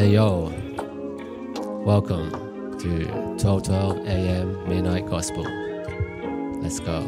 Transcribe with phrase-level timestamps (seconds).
[0.00, 0.52] Hey yo,
[1.84, 2.30] welcome
[2.78, 2.88] to
[3.38, 5.44] 1212 AM Midnight Gospel.
[6.62, 7.02] Let's go.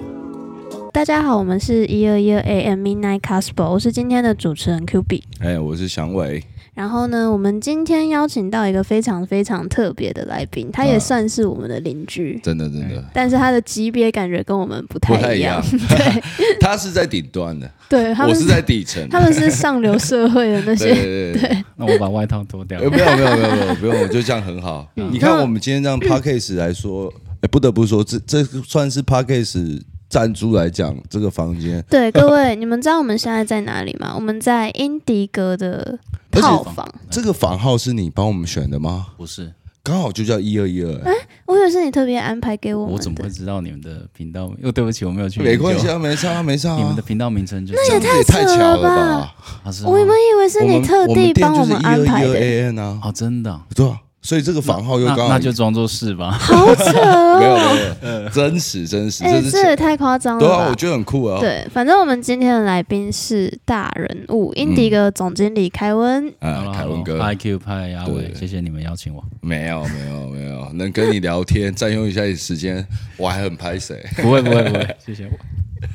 [0.93, 5.25] 大家好，我们是一二一二 AM Midnight Gospel，我是今天的主持人 Q B。
[5.41, 6.43] 哎，我是祥伟。
[6.74, 15.64] 然后呢，我们今天邀请到一个非常非常特别的来宾，他也啊算是我们的邻居，真的真的但是他的级别感觉跟我们不不太一太一样样。
[15.88, 19.08] 对 他是在顶端的，对，他们我是在底层。
[19.10, 20.86] 他们是上流社会的那些。
[20.96, 24.90] 对对对，那我把外套脱掉呃，没有没有没有没有不用，我就这样很好。
[24.96, 29.80] 你看我们今天这样 podcast 来说，哎，不得不说，这这算是 podcast
[30.14, 34.12] 赞助来讲，这个房间对， 各位，你们知道我们现在在哪里吗？
[34.14, 35.98] 我们在英迪格的
[36.30, 36.88] 套房。
[37.10, 39.08] 这个房号是你帮我们选的吗？
[39.18, 41.12] 不是，刚好就叫一二一二，哎
[41.48, 43.28] 我以为是你特别安排给我们我怎么会。
[43.28, 44.52] 知道你们的频道？
[44.62, 45.42] 又对不起，我没有去。
[45.42, 46.76] 没关系，啊，没差没事啊。
[46.78, 49.34] 你们的频道名称就是这样子也太巧了吧？
[49.64, 56.32] 啊是吗我们以为是你特地帮我们店就是一二一二们安排的，AN 啊，哦，真的啊，对啊，所以这个房号又那刚好那就装作是吧。
[56.32, 57.96] 好扯哦没有哦！
[58.02, 60.76] 没有，真实真实，哎，这这也太夸张了对啊，我？
[60.76, 61.40] 觉得很酷啊。
[61.40, 66.28] 对，反正我们今天的来宾是大人物，英迪哥总经理凯文。
[66.40, 69.24] 啊，凯文哥，，IQ 派阿伟，对谢谢你们邀请我。
[69.42, 72.86] 没有没有没有，能跟你聊天，占用一下你时间，
[73.18, 74.02] 我还很拍谁？
[74.22, 75.32] 不会不会不会， 谢谢我。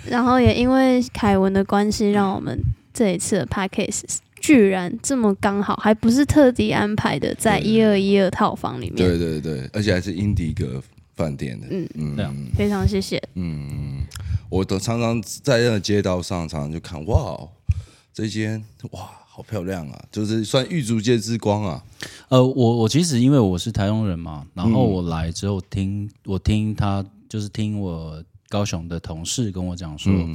[0.06, 2.60] 然后也因为凯文的关系，让我们
[2.92, 4.18] 这一次的 podcast
[4.48, 8.96] 居然这么刚好，还不是特地安排的，在一二一二套房里面。
[8.96, 10.82] 对对对，而且还是英迪格
[11.14, 11.66] 饭店的。
[11.70, 13.22] 嗯嗯对啊非常谢谢。
[13.34, 14.02] 嗯，
[14.48, 17.38] 我都常常在那个街道上，常常就看，哇，
[18.14, 21.84] 这间哇好漂亮啊，就是算玉竹街之光啊。
[22.30, 30.34] 呃，我我其实因为我是台中人嘛，然后嗯我来之后听我听他就是听我高雄的同事跟我讲说，嗯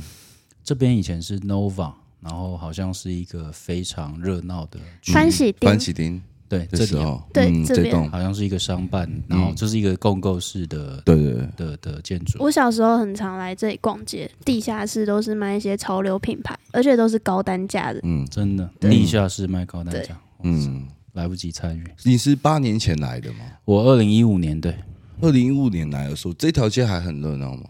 [0.63, 1.91] 这边以前是 Nova，
[2.23, 5.69] 然后好像是一个非常热闹的区域欢喜丁。
[5.69, 6.21] 番，喜丁。
[6.49, 6.87] 对的这里啊。
[6.87, 8.11] 时候，对这边。
[8.11, 12.37] 好像是一个商办，然后这是一个共构式的对对对，的的建筑。
[12.39, 17.99] 我小时候很常来这里逛街，地下室都是卖一些潮流品牌，而且都是高单价的。
[18.03, 18.23] 嗯。
[18.29, 20.03] 真的，地下室卖高单对。
[20.03, 21.83] 价，嗯，来不及参与。
[22.03, 23.39] 你是八年前来的吗？
[23.65, 24.75] 我二零一五年对，
[25.21, 27.63] 二零一五年来的时候，这条街还很热闹吗？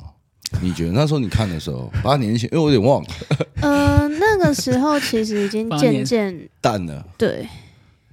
[0.62, 3.10] 你觉得那时候你看的时候，八年前，因为我有点忘了，
[3.62, 7.06] 呃，那个时候其实已经八年渐渐淡了。
[7.18, 7.48] 对，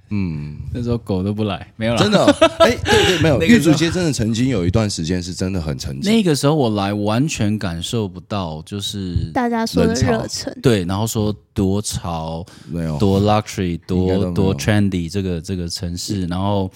[0.09, 2.01] 嗯，那时候狗都不来，没有啦。
[2.01, 6.05] 真的哦，哎、对对，没有， 那个时候玉竹街真的曾经有一段时间是真的很沉寂。
[6.05, 10.57] 那个时候我来，完全感受不到，就是大家说的人潮热忱。
[10.61, 16.69] 对，然后说多潮、没有，多 luxury、应该都没有多多 trendy 这个这个城市，然后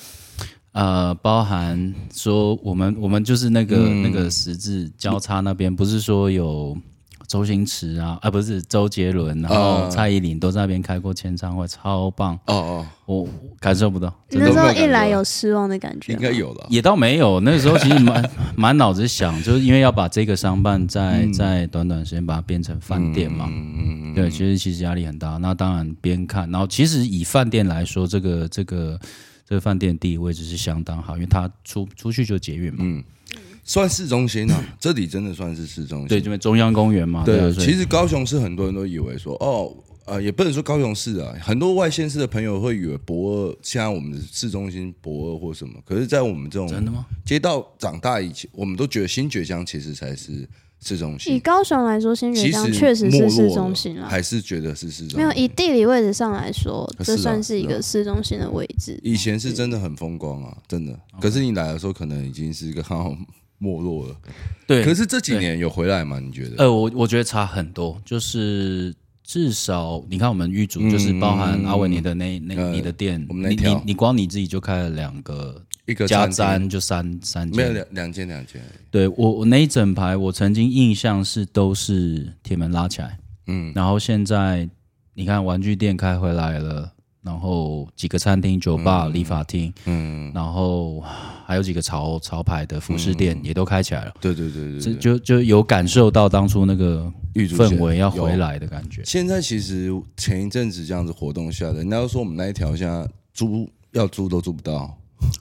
[0.76, 4.04] 呃，包含说我们我们就是那个、嗯。
[4.04, 6.78] 那个十字交叉那边，不是说有
[7.28, 16.68] 周星驰啊，啊不是周杰伦，然后啊蔡依林都在那边开过签唱会，超棒，哦哦，我我感受不到，你那时候一来有失望的感觉吗，应该有了。
[16.70, 24.14] 也倒没有，那个时候其实满满 脑子想，就是因为要把这个商办在、在短短时间把它变成饭店嘛，嗯嗯。
[24.14, 25.38] 对，其实其实压力很大。
[25.38, 29.00] 那当然边看，然后其实以饭店来说，这个这个
[29.48, 33.04] 这个饭店地理位置是相当好，因为它出出去就捷运嘛，嗯，
[33.64, 36.08] 算市中心啊，这里真的算是市中心。
[36.08, 39.72] 对，这边中央公园嘛，对啊，所以其实高雄市很多人都以为说，哦，
[40.06, 47.06] 呃，也不能说高雄市啊，很多外县市的朋友会以为博二，现在我们的市中心博二或什么，可是，在我们这种真的吗？
[47.24, 50.48] 街道长大以前，我们都觉得新觉江其实才是
[50.86, 54.08] 市中心以，高雄来说，新其实觉江确实没落是市了中心啦。
[54.08, 55.18] 还是觉得是市中心。
[55.18, 59.00] 没有以地理位置上来说，这算是一个市中心的位置。
[59.02, 60.98] 以前是真的很风光啊，真的。
[61.20, 63.18] 可是你来的时候，可能已经是一个很好
[63.58, 64.16] 没落了。
[64.68, 66.20] 对，可是这几年有回来吗？
[66.20, 66.58] 你觉得？
[66.60, 83.72] 呃，我我觉得差很多，就是至少你看我们玉竹，嗯就是包含阿伟你的那那呃你的店，你我们那条你你光你自己就开了两个一个加餐就三三间，没有两两间两间，对我我那一整排，我曾经印象是都是铁门拉起来，嗯。
[83.76, 84.70] 然后现在
[85.14, 86.92] 你看玩具店开回来了，
[87.22, 91.02] 然后几个餐厅、酒吧、理发厅，嗯，然后
[91.46, 98.36] 还有几个潮潮牌的服饰店也都开起来了，对对对对就就有感受到当初那个氛围要回。
[98.36, 99.02] 来的感觉。
[99.06, 104.94] 现在其实前一阵子这样子活动下来，人家都说我们那一条现在租要租都租不到，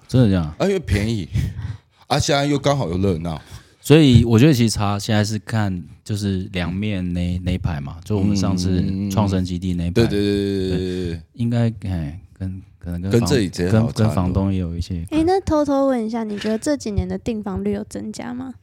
[0.08, 1.28] 真的这样，啊，因为便宜，
[2.06, 3.40] 啊，现在又刚好又热闹，
[3.80, 11.12] 所以我觉得其实差现在是看就是两面那那一排嘛，就我们上次创生基地那一排，对对对对对对。
[11.12, 14.06] 对，应该哎跟可能跟房跟这里直接跟好差很多。
[14.06, 18.54] 跟房东也有一些哎，那偷偷问一下，你觉得这几年的订房率有增加吗？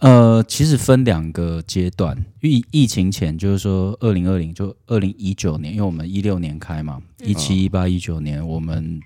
[0.00, 9.00] 呃，其实分两个阶段，疫疫情前就是说二零二零就二零一九年，因为我们一六年开嘛，一七一八一九年我们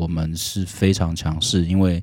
[0.00, 2.02] 我们是非常强势，因为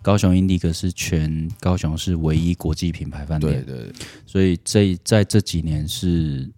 [0.00, 3.92] 高雄 Indigo 是全高雄市唯一国际品牌饭店，对对，对。
[4.24, 6.50] 所以这在这几年是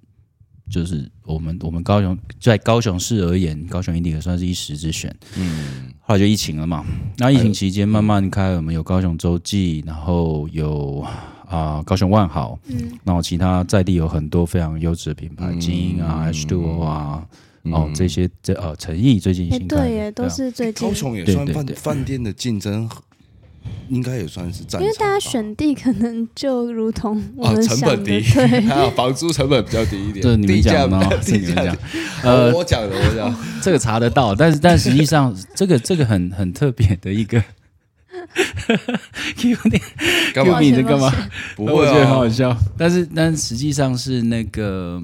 [0.70, 5.12] 就是我们我们高雄在高雄市而言，高雄 Indigo 算是一时之选。
[5.36, 6.84] 嗯，后来就疫情了嘛，
[7.18, 11.04] 那疫情期间慢慢开，我们有高雄洲际，然后有
[11.48, 15.60] 啊、高雄万豪，嗯，然后其他在地有很多非常优质的品牌，嗯。
[15.60, 17.38] 精英啊、H two O 啊，嗯
[17.72, 20.28] 哦这些这呃诚意最近哎，新开的，对耶，都啊。
[20.28, 20.88] 是最近。
[20.88, 21.74] 高，雄也算饭对对对。
[21.76, 22.88] 饭店的竞争，
[23.88, 31.76] 应该也算是战场吧，因为大家选地可能就如同我啊们想的，成本低，对，还 有房租成本比较低一点，这你们讲的哦，是你们讲，
[32.22, 37.42] 呃，呃，我讲的，我讲， 这个查得到，但是但实际上这个这个很很特别的一个。
[39.36, 39.80] Q 你
[40.34, 40.58] 干嘛？
[40.60, 41.12] 你在干嘛？
[41.54, 42.56] 不会我觉得很好啊，笑。
[42.76, 45.00] 但是，但实际上是那个，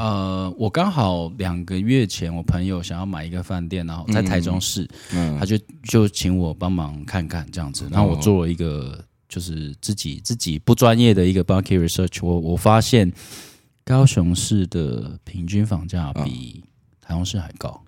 [0.00, 13.12] 呃，我刚好两个月前，我朋友想要买一个饭店，然后在台中市，嗯他就就请我帮忙看看这样子，然后我做了一个就是自己自己不专业的一个 market research，我我发现
[13.84, 16.64] 高雄市的平均房价比
[17.02, 17.82] 台中市还高。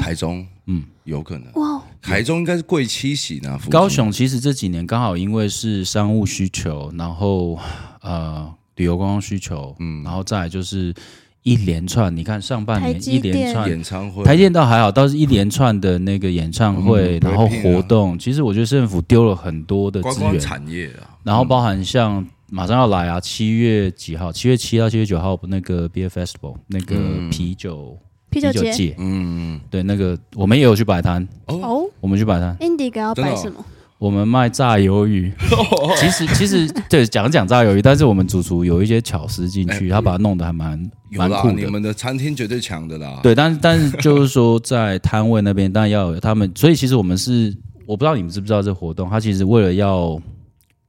[0.00, 3.70] 台中，嗯，有可能，哇，台中应该是贵七喜呢，附近。
[3.72, 7.58] 高雄其实这几年刚好因为是商务需求，然后
[8.00, 10.94] 呃旅游观光需求，嗯，然后再来就是
[11.42, 13.68] 一连串，你看上半年一连串。
[13.68, 24.30] 演唱会，台电倒还好，倒是一连串的那个演唱会，嗯然后活动，其实我觉得政府丢了很多的观光资源，产业啊，然后包含像马上要来啊，七月几号？
[24.30, 27.30] 七月七到七月九号那个 Beer Festival 那个嗯。
[27.30, 27.98] 啤酒、
[28.30, 28.70] 啤酒节。
[28.72, 31.90] 节，嗯，对，那个我们也有去摆摊，哦，哦。
[32.00, 33.64] 我们去摆摊，，Indigo 要摆什么？
[34.02, 35.32] 我们卖炸鱿鱼。
[35.96, 40.76] 其实其实对讲讲炸鱿鱼，但是我们主厨有一些巧思进去，哎他把它弄得还蛮，
[41.12, 41.54] 蛮酷的。
[41.54, 47.56] 你们的餐厅绝对强的啦，，对，但是但是就是说，在摊位那边，但要有他们，所以其实我们是，
[47.86, 50.20] 我不知道你们知不知道这活动，它其实为了要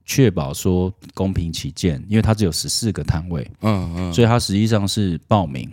[0.06, 5.70] 确保说公平起见，因为它只有十四个摊位，嗯嗯，所以它实际上是报名，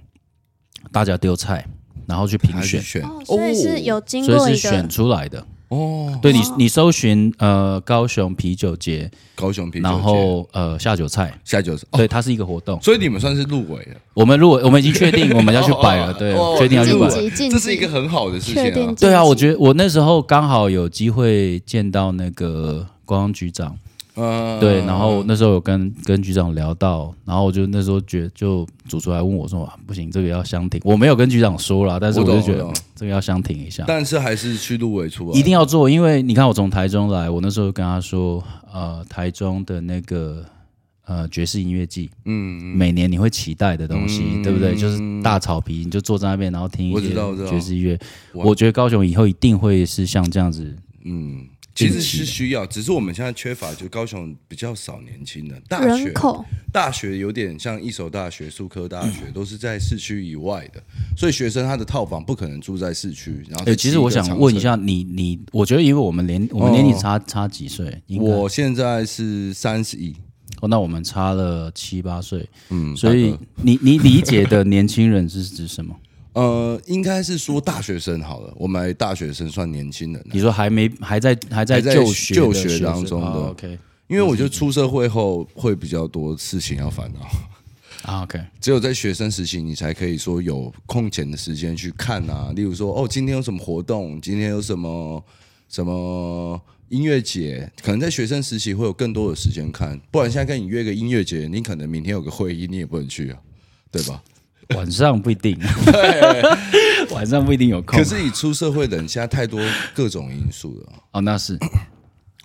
[0.93, 1.67] 大家丢菜，
[2.07, 2.83] 然后去评选，
[3.25, 5.43] 所以是有经所过一以是选出来的。
[5.71, 12.81] 哦，对你哦，你搜寻呃高雄啤酒节，高雄啤酒节，然后呃下酒菜，下酒是，哦对，它是一个活动。
[12.83, 17.09] 所以你们算是入围了，我们入围我们已经确定我们要去摆了， 对哦，确定要去摆
[17.49, 18.95] 这是一个很好的事情啊，确定。
[18.97, 23.77] 对啊，我觉得我那时候刚好有机会见到那个观光局长，
[24.21, 40.45] 嗯，对，然后那时候有跟跟局长聊到，然后我就那时候觉，就主厨来问我说，啊不行，这个要相挺，我没有跟局长说啦，但是我就觉得嗯这个要相挺一下，但是还是去入围出来，一定要做，因为你看我从台中来，我那时候跟他说，呃，台中的那个
[41.07, 42.77] 呃爵士音乐季，嗯，嗯。
[42.77, 44.75] 每年你会期待的东西，嗯对不对？
[44.75, 47.51] 就是大草皮，你就坐在那边，然后听一些我知道我知道。
[47.51, 47.99] 爵士音乐。
[48.33, 56.13] 我我觉得高雄以后一定会是像这样子，嗯，其实是需要，只是我们现在缺乏，就高雄比较少年轻人，大学。
[56.73, 60.83] 大学有点像一所大学、数科大学，都是在市区以外的，
[61.17, 63.45] 所以学生他的套房不可能住在市区。
[63.49, 68.01] 然后哎、其实我想问一下你，你我觉得因为我们年我们年龄差、差几岁？
[68.19, 70.15] 我现在是三十一，
[70.61, 75.97] 哦，那我们差了七八岁，嗯，所以你你理解的年轻人是指什么？
[76.33, 87.21] 呃，应该是说大学生好了，我们来大学生算年轻人了，你说还没还在还在在就学就学当中的哦 OK 因为我觉得出社会后会比较多事情要烦恼。
[88.03, 92.51] 啊 OK，只有在学生时期，你才可以说有空闲的时间去看啊。
[92.57, 95.23] 例如说，哦，今天有什么活动，今天有什么
[95.69, 100.01] 什么音乐节，可能在学生时期会有更多的时间看。
[100.11, 103.39] 不然现在跟你约个音乐节，你可能明天有个会议，你也不能去啊，
[103.93, 104.23] 对吧？
[104.77, 105.59] 晚上不一定，
[107.11, 107.99] 晚上不一定有空。
[107.99, 109.61] 可是你出社会的人，现在太多
[109.95, 110.93] 各种因素了。
[111.13, 111.59] 哦，那是。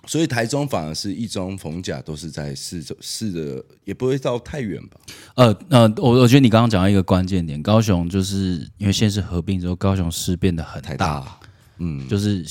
[0.08, 5.00] 所以台中反而是一中、逢甲都是在市市的，也不会到太远吧？
[5.34, 11.40] 呃呃，我我觉得你刚刚讲到一个关键点，高雄就是因为县市合并之后，高雄市变得很大，大，
[11.78, 12.44] 嗯，就是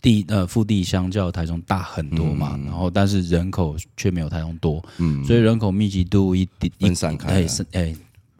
[0.00, 5.22] 地呃腹地相较台中大很多嘛，然后但是人口却没有台中多，嗯。
[5.22, 7.34] 所以人口密集度一一分散开来。
[7.40, 7.94] 哎是哎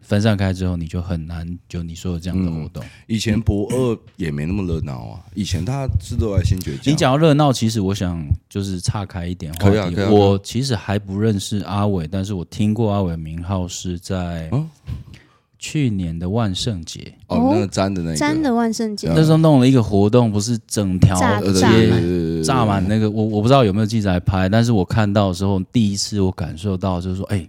[0.04, 2.84] 分散开之后，你就很难就你说的这样的活动。
[3.06, 6.92] 以前博二也没那么热闹啊，以前大家是都在新觉江。
[6.92, 9.78] 你讲到热闹，其实我想就是岔开一点话题。
[9.78, 14.68] 啊啊我其实还不认识阿伟，但是我听过阿伟的名号是在嗯
[15.58, 19.10] 去年的万圣节，哦哦，那个粘的那个，粘的万圣节。
[19.16, 22.86] 那时候弄了一个活动，不是整条街炸满。
[22.86, 27.48] 那个，我我不知道有没有记者来拍，但是我看到的时候，第一次我感受到就是说，哎、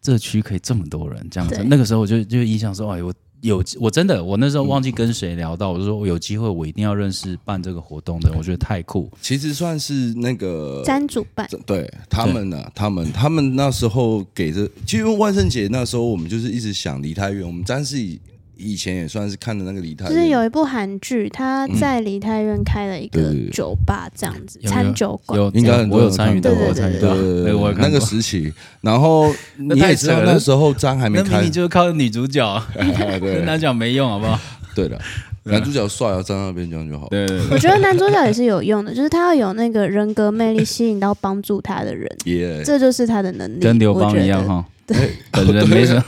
[0.00, 1.62] 这区可以这么多人这样子。
[1.64, 9.10] 那个时候我就就印象说，哎，我有我真的我那时候忘记跟谁聊到，我就说我有机会我一定要认识办这个活动的人，我觉得太酷。
[9.22, 18.20] 其实算是那个詹主办，对他们呢，他们他们那时候给的，其实万圣节那时候我们就是一直想离太远，我们詹是以
[18.60, 25.40] 以前也算是看的那个梨泰院，就是有一部韩剧，他在梨泰院开了一个酒吧，这样子餐酒馆。
[25.40, 26.60] 有应该很多我有人参与到，过。
[26.62, 28.52] 我有参与到，对对对那个我有，那个时期，
[28.82, 32.62] 然后那你也知道那时候张还没开那明明，就是靠女主角，
[33.20, 33.42] 对。
[33.44, 34.38] 男主角没用，好不好？
[34.74, 35.00] 对的，
[35.44, 37.08] 男主角帅啊站那边这样就好。
[37.08, 43.60] 对对对，我觉得男主角也是有用的，就是他要有那个人格魅力，吸引到帮助他的人， 耶，这就是他的能力。
[43.60, 44.16] 跟刘邦。
[44.20, 45.12] 一样哈，对。
[45.32, 46.04] 本人没什么，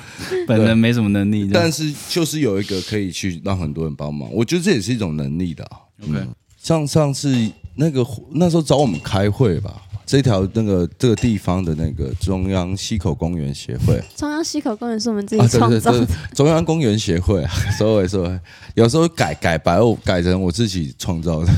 [0.46, 5.78] 本人没什么能力，但是就是有一个可以去让很多人帮忙，我觉得这也是一种能力的啊。
[6.08, 6.26] OK
[6.60, 7.34] 像上次
[7.74, 14.00] 那个那时候找我们开会吧，这条那个这个地方的那个中央溪口公园协会。
[14.14, 18.38] 中央溪口公园是我们自啊，己创造对对对的，，中央公园协会啊， sorry sorry，
[18.74, 21.52] 有时候改改白我改成我自己创造的。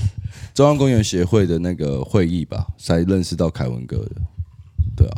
[0.52, 4.10] 中央公园协会的那个会议吧，才认识到凯文哥的，
[4.94, 5.16] 对啊，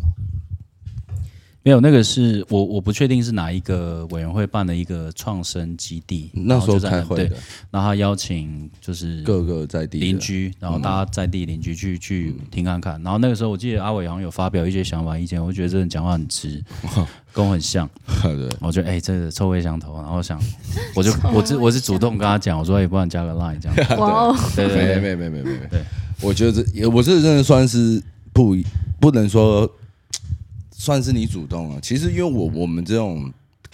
[1.65, 7.37] 没有，那个是我我不确定是哪一个委员会办的一个创生基地，那时候在对开会的，
[7.71, 10.07] 然后他邀请就是各个在地的。
[10.07, 13.01] 邻居，然后大家在地邻居去去听看看。
[13.03, 16.63] 然后那个时候我记得阿伟好像有发表一些想法意见，我就觉得这人讲话很直，
[17.33, 17.89] 跟我很像。
[18.23, 20.41] 对，我觉得哎、这个臭味相投，然后想
[20.97, 23.77] 我就我是我是主动跟他讲，我说哎、不然加个 line 这样。
[24.01, 25.81] 哇哦，没对对对，没没没没没对，
[26.21, 28.03] 我觉得这也我这真的算是
[28.33, 28.57] 不
[28.99, 29.71] 不能说
[30.83, 31.81] 算是你主动了。
[31.81, 33.33] 其实因为我我们这种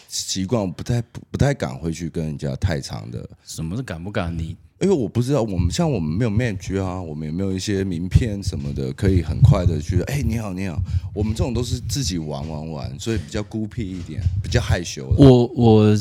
[0.09, 4.57] 习惯，我不太不不太敢回去跟人家太长的，什么是敢不敢你？
[4.81, 10.81] 因为我不知道我们像我们没有 match 啊，我们也没有一些名片什么的，可以很快的去哎、你好你好，
[11.12, 15.17] 我们这种都是自己玩玩玩，所以比较孤僻一点，比较害羞的。
[15.17, 15.97] 我我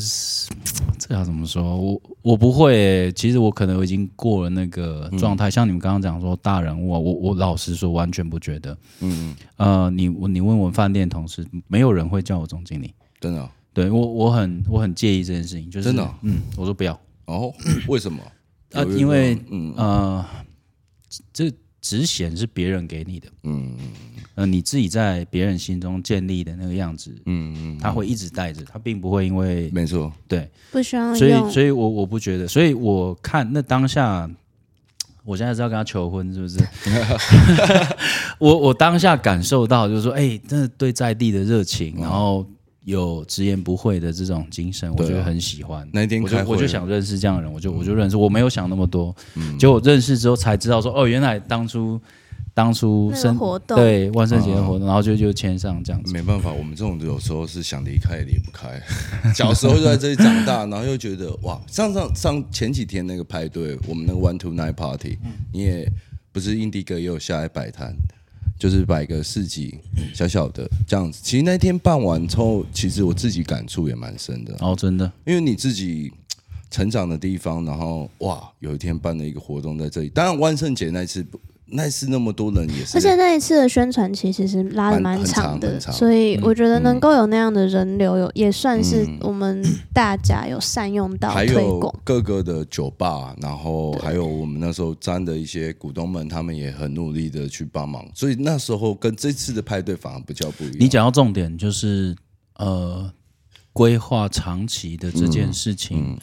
[0.96, 1.76] 这要怎么说？
[1.76, 5.50] 我我不会欸、其实我可能已经过了那个状态。
[5.50, 8.78] 像你们刚刚讲说大人物啊，我我老实说完全不觉得。
[9.00, 12.94] 嗯，呃，你你问我饭店同事，没有人会叫我总经理。
[13.20, 13.50] 真的哦
[13.82, 16.98] 对我我很我很介意这件事情，就是真的哦嗯，我说不要。
[17.26, 17.52] 哦，
[17.86, 18.22] 为什么？
[18.72, 19.72] 啊，因为嗯。
[19.76, 20.24] 呃，
[21.32, 23.76] 这职衔是别人给你的，嗯
[24.34, 34.28] 呃，你自己在别人心中建立的那个样子，嗯嗯，他会一直带着，他并不会因为没错，对，不需要所以所以我我不觉得，所以我看那当下，
[35.24, 36.58] 我现在是要跟他求婚，是不是？
[38.38, 42.44] 我我当下感受到就是说，哎、真的对在地的热情，然后
[42.88, 45.86] 有直言不讳的这种精神，我觉得很喜欢。
[45.92, 46.56] 那一天我就开会。
[46.56, 49.14] 我就想认识这样的人，我就我就认识，我没有想那么多，
[49.58, 52.00] 结果认识之后才知道说，哦，原来当初
[52.54, 53.76] 当初那个生活动。
[53.76, 56.14] 对万圣节的活动，然后就就签上这样子。
[56.14, 58.80] 没办法，我们这种有时候是想离开也离不开。
[59.36, 65.18] 小时候就在这里长大，然后又觉得哇，上上上前几天那个派对，我们那个 One Two Nine Party，、
[65.52, 65.92] 你也
[66.32, 67.94] 不是印第哥也有下来摆摊，
[68.58, 69.78] 就是摆个市集，
[70.12, 71.20] 小小的这样子。
[71.22, 76.12] 其实那天办完之后，其实我自己感触也蛮深的，哦，真的，因为你自己
[76.70, 80.08] 成长的地方，然后哇，有一天办了一个活动在这里。
[80.08, 81.24] 当然万圣节那次
[81.68, 89.18] 不，那次那么多人也是，而且那一次的宣传期其实拉的蛮长的，所以我觉得能够有那样的人流，有也算是嗯。
[89.28, 91.94] 我们大家有善用到还有推广。
[92.02, 100.76] 各个的酒吧，然后还有我们那时候沾的一些股东们，他们也很努力的去帮忙，所以那时候跟这次的派对反而比较不一样。
[100.80, 102.16] 你讲到重点就是
[102.56, 103.12] 呃，
[103.72, 106.18] 规划长期的这件事情，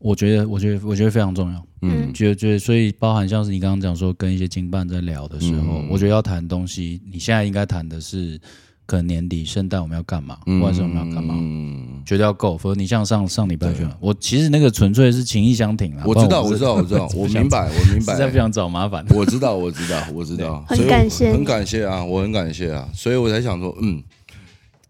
[0.00, 1.66] 我觉得，我觉得，我觉得非常重要。
[1.82, 8.40] 嗯，觉得，觉得，所以包含像是你刚刚讲说，跟一些经办在聊的时候，嗯我觉得要谈东西，你现在应该谈的是，
[8.86, 16.02] 可能年底圣诞我们要干嘛，万圣我们要干嘛，嗯，绝对要够，否则你像上上礼拜去了，我其实那个纯粹是情意相挺啦。
[16.06, 18.36] 我知道，我知道，我知道， 我明白，我明白实在不。
[18.36, 19.04] 想找麻烦。
[19.10, 24.02] 我知道，我知道，我知道，很感谢很感谢啊，我很感谢啊，所以我才想说，嗯，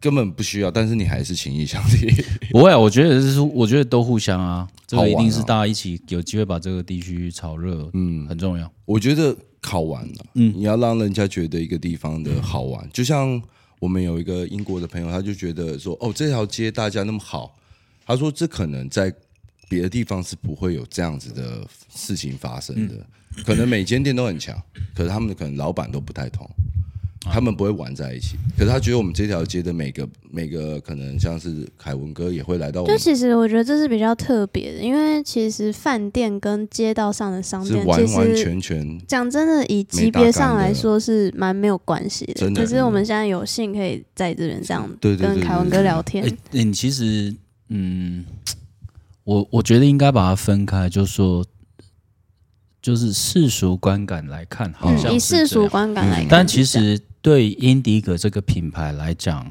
[0.01, 2.09] 根本不需要，但是你还是情意相挺。
[2.51, 8.73] 不会啊，我觉得是，我觉得都互相啊，这个一定是大家一起有机会把这个地区炒热，嗯，很重要。
[8.87, 10.55] 我觉得好玩了、嗯。
[10.57, 13.41] 你要让人家觉得一个地方的好玩，就像
[13.79, 17.55] 我们有一个英国的朋友，他就觉得说，哦，这条街大家那么好，
[18.07, 19.15] 他说这可能在
[19.69, 21.65] 别的地方是不会有这样子的
[21.95, 23.07] 事情发生的，
[23.45, 24.61] 可能每间店都很强，
[24.95, 26.49] 可是他们可能老板都不太同。
[27.23, 42.35] 他们不会玩在一起，可是他觉得我们这条街的每个每个可能像是凯文哥也会来到我们，就其实我觉得这是比较特别的，因为其实饭店跟街道上的商店，其完完全全讲真的，以级别上来说是蛮没有关系的。
[42.35, 42.63] 真的。
[42.63, 46.25] 可是我们现在有幸可以在这边这样跟凯文哥聊天。
[46.25, 47.35] 哎、，你其实，
[47.69, 48.25] 嗯，
[49.25, 51.45] 我我觉得应该把它分开，就是说，
[52.81, 59.51] 就是世俗观感来看，好像嗯，以世俗观感来看但其实对英迪格这个品牌来讲，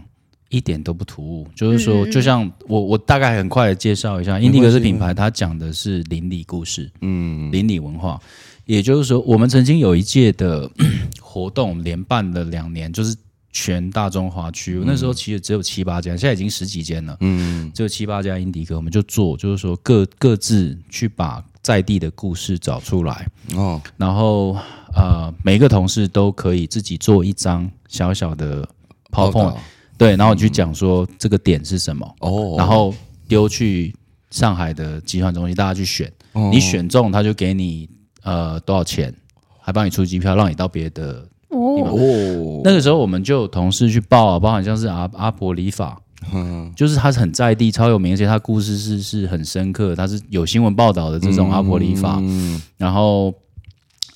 [0.49, 1.47] 一点都不突兀。
[1.55, 8.19] 就是说，就像我我大概很快的介绍一下，英迪格这品牌，它讲的是邻里故事、嗯，邻里文化。
[8.65, 10.69] 也就是说，我们曾经有一届的
[11.21, 13.15] 活动，连办了两年，就是
[13.51, 14.81] 全大中华区。
[14.85, 17.17] 那时候其实只有七八家，现在已经十几间了。
[17.21, 24.55] 嗯只有七八家英迪格，我们就做，就是说各各自去把在地的故事找出来，哦，然后
[24.99, 28.67] 呃，每个同事都可以自己做一张小小的
[29.11, 29.55] PowerPoint，
[29.97, 32.93] 对，然后你去讲说这个点是什么，哦，然后
[33.27, 33.95] 丢去
[34.29, 36.49] 上海的集团中心，大家去选，哦。
[36.51, 37.89] 你选中他就给你
[38.23, 39.13] 呃多少钱，
[39.61, 41.25] 还帮你出机票，让你到别的。
[41.49, 45.99] 哦，哦，那个时候我们就有同事去报啊，包含像是阿阿婆理法，
[46.33, 46.71] 嗯。
[46.75, 52.17] 就是他是很在地、超有名，而且他故事是是很深刻，他是有新闻报道的这种阿婆理法。
[52.21, 52.61] 嗯。
[52.77, 53.33] 然后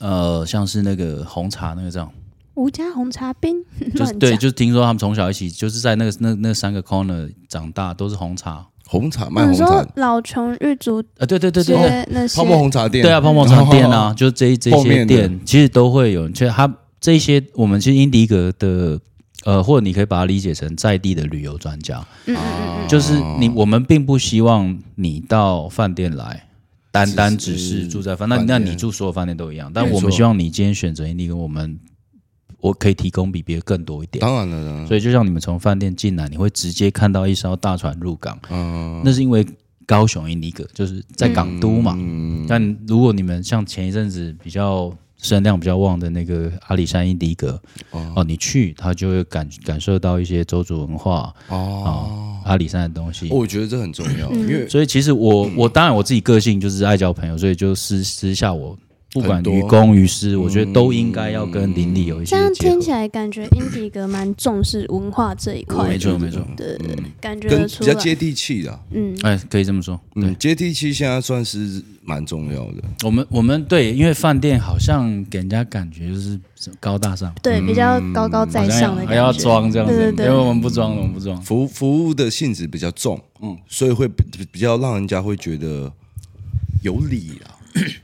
[0.04, 2.12] 呃，像是那个红茶那个这样，
[2.56, 3.56] 吴家红茶冰，
[3.96, 8.68] 就是对，就是听说他们从小一起就是在那个那那三个 corner 长大，都是红茶。
[8.86, 15.16] 红茶卖红你说茶，老穷玉足啊，对对对对对，街那些泡沫红茶店，对啊，泡沫茶店啊，就是这这些面的。
[15.16, 19.00] 店其实都会有，其实它这些我们其实英迪格的。
[19.46, 26.48] 呃，或者你可以把它理解成在地的旅游专家，嗯嗯嗯嗯，就是你，我们并不希望你到饭店来，
[26.94, 31.80] 单单只只是是住在饭，那那你住所有饭店都一样，但我们希望你今天选择一个我们
[32.60, 39.02] 我可以提供比别人更多一点，当然了，当然所以就像你们从饭店进来，你会直接看到一艘大船入港，嗯。
[39.04, 39.44] 那是因为
[39.88, 41.96] 高雄英迪格就是在港都嘛。
[41.98, 42.46] 嗯。
[42.48, 48.14] 但如果你们像前一阵子比较声量比较旺的那个阿里山英迪格哦。
[48.18, 53.30] 哦，你去他就会感感受到一些周族文化哦，阿里山的东西。
[53.32, 58.78] 我觉得这很重要，嗯因为所以其实我我当然我自己个性就是爱交朋友，所以就私私下我
[59.14, 62.82] 不管于公于私，我觉得都应该要跟邻里有一些这样听。
[62.84, 66.78] 起来感觉英迪格蛮重视文化这一块的，没错没错，对，
[67.22, 69.98] 感觉比较接地气的，嗯，哎，可以这么说。
[70.16, 76.38] 嗯，接地气现在算是蛮重要的，我们我们对，因为饭店好像给人家感觉就是
[76.82, 80.26] 高大上，对，比较高高在上的还要装这样子，对对对。
[80.26, 81.42] 因为我们不装，我们不装。
[81.42, 85.90] 服务服务的性质比较重，嗯，所以会比比较让人家会觉得
[86.82, 87.56] 有理啊，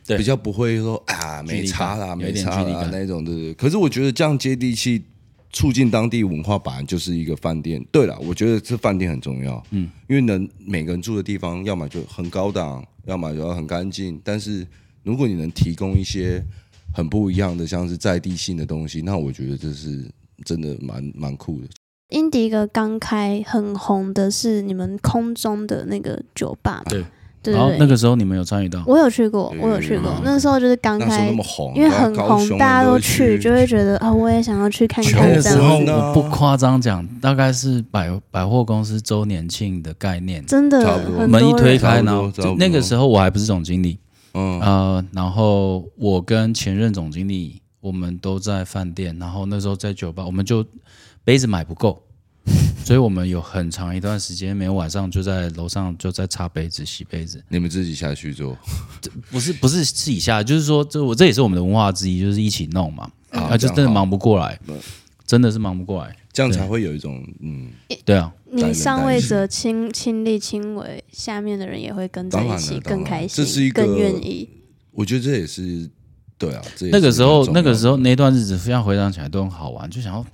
[0.05, 3.53] 对比较不会说啊没差啦，没差啦那种的。
[3.53, 5.03] 可是我觉得这样接地气，
[5.51, 7.83] 促进当地文化，本来就是一个饭店。
[7.91, 14.19] 对了，我觉得这饭店很重要，嗯，因为能每个人住的地方，要么就很高档，要么就要很干净。
[14.23, 14.65] 但是
[15.03, 16.43] 如果你能提供一些
[16.93, 20.03] 很不一样的，像是在地性的东西，那我觉得这是
[20.43, 21.67] 真的蛮蛮酷的。
[22.09, 27.05] 英迪哥刚开很红的是你们空中的那个酒吧，对
[27.41, 28.83] 对然后那个时候你们有参与到？
[28.85, 40.45] 我有去过，我有去过嗯，那时候就是刚开那时候那，么红，因为很红，雄大家都去，就会觉得啊，我也想要去看看这那个时候样子，呢我不夸张讲，大概是百百货公司周年庆的概念。
[40.45, 41.19] 真的差不多。
[41.19, 42.51] 很门一多人推开呢差不多，差不多。
[42.51, 43.97] 就那个时候我还不是总经理，
[44.33, 44.59] 嗯。
[44.59, 50.65] 呃，然后我跟前任总经理，我们都在饭店，然后那时候在酒吧，我们就
[51.23, 52.01] 杯子买不够，
[52.85, 58.57] 所以我们有很长一段时间，每天晚上就在楼上就在擦杯子、洗杯子，你们自己下去做？
[59.29, 64.75] 不是不是自己下，就是说这我这也是我们的文化之一，就是一起弄嘛，啊啊，就真的忙不过来嗯，
[65.25, 67.69] 真的是忙不过来，这样才会有一种嗯，
[68.03, 68.15] 对。
[68.15, 74.49] 啊，你上位者亲亲力亲为，下面的人也会跟在一起，更开心，这是一个更愿意。
[74.91, 75.87] 我觉得这也是
[76.35, 76.61] 对啊。
[76.75, 80.25] 这也是那个时候那个时候那段日子，非常回想起来都很好玩，就想要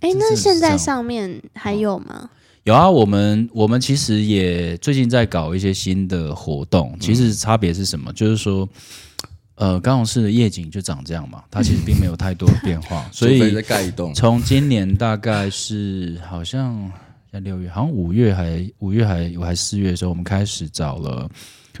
[0.00, 2.30] 哎，那现在上面还有吗？
[2.64, 8.12] 有啊，我们我们其实也最近在搞一些新的活动，其实差别是什么？
[8.12, 8.68] 就是说，
[9.54, 16.92] 呃，高雄市的夜景就长这样嘛，它其实并没有太多的变化， 所以再盖一栋，从今年大概是好像
[17.32, 21.28] 在六月，好像五月还五月还还四月的时候，我们开始找了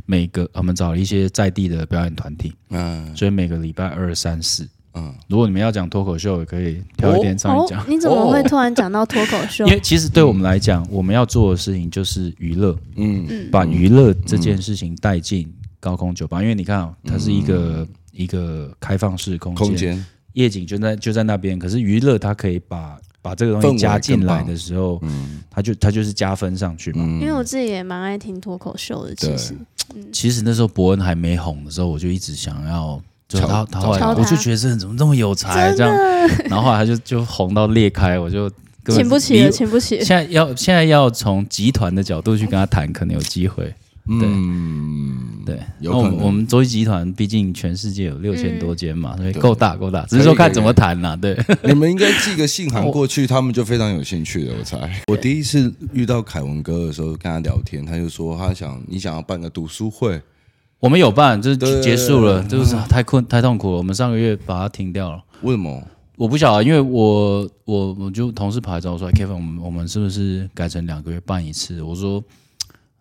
[0.06, 4.66] 每个我们找了一些在地的表演团体，嗯所以每个礼拜二三四。
[4.94, 7.80] 嗯，如果你们要讲脱口秀，也可以挑一点上去讲。
[7.80, 9.64] 哦， 你怎么会突然讲到脱口秀？
[9.66, 9.72] 因？
[9.72, 13.24] 为其实对我们来讲，我们要做的事情就是娱乐，嗯。
[13.28, 15.48] 嗯，把娱乐这件事情带进
[15.78, 20.06] 高空酒吧，因为你看、哦，它是一个、一个开放式空间，空间。
[20.32, 25.40] 夜景就在就在那边，可是娱乐它可以把把这个东西加进来的时候，嗯。
[25.48, 27.04] 它就它就是加分上去嘛。
[27.06, 27.20] 嗯。
[27.20, 29.36] 因为我自己也蛮爱听脱口秀的，其对。
[29.36, 29.54] 实
[30.12, 33.00] 其实那时候伯恩还没红的时候，我就一直想要。
[33.30, 35.96] 就他，他后来我就觉得这人怎么这么有才，这真样，
[36.50, 38.50] 然后后来他就就红到裂开，我就
[38.86, 39.98] 请不起了，请不起。
[39.98, 40.16] 了现。
[40.16, 43.72] 在要现在要从集团的角度去跟他谈，可能有机会。
[44.12, 46.16] 嗯，对，那我有可能。
[46.16, 49.40] 们我们洲际集团毕竟全世界有六千多间嘛，所以对。
[49.40, 51.14] 够大够大，只是说看怎么谈啦。
[51.14, 54.54] 对， 你们应该寄个信函 过去，他们就非常有兴趣了。
[54.58, 60.20] 我猜， 我第一次遇到凯文哥的时候，跟他聊天，他就说他想你想要办个读书会，
[60.80, 65.22] 我们有办，就是对结束了，就是太困太痛苦了，我们上个月把它停掉了。
[65.42, 65.82] 为什么？
[66.16, 71.82] 我不晓得，因为我我我就同事跑来找我说，Kevin，我们我们是不是改成两个月办一次？
[71.82, 72.22] 我说，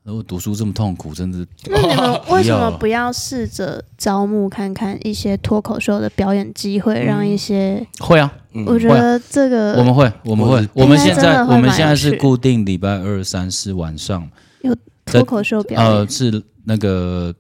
[0.04, 7.86] 如果读书这么痛苦，真的那你们为什么不要试着招募看看一些脱口秀的表演机会，让一些？
[8.00, 8.34] 会啊，
[8.65, 14.30] 我觉得这个我们会，我们会我们现在我们蛮现在是趣固定礼拜二、三、四晚上，
[14.62, 14.74] 有
[15.06, 17.36] 脱口秀表演呃，是那个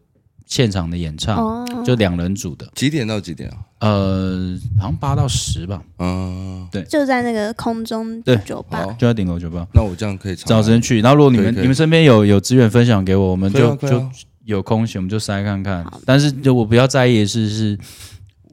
[0.49, 3.57] 现场的演唱，哦，就两人组的，几点到几点啊？
[3.81, 8.35] 呃，好像八到十吧，嗯，就在那个空中对。
[8.37, 8.79] 酒吧。
[8.83, 9.65] 好，就在顶楼酒吧。
[9.75, 11.61] 那我这样可以找时间去，然后如果你们可以可以。
[11.61, 14.11] 你们身边有有资源分享给我，我们就可以啊可以啊。
[14.11, 15.85] 就有空闲我们就塞看看。
[16.03, 17.79] 但是就我比较在意的是是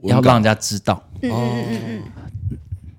[0.03, 2.03] 要让人家知道，嗯嗯嗯嗯。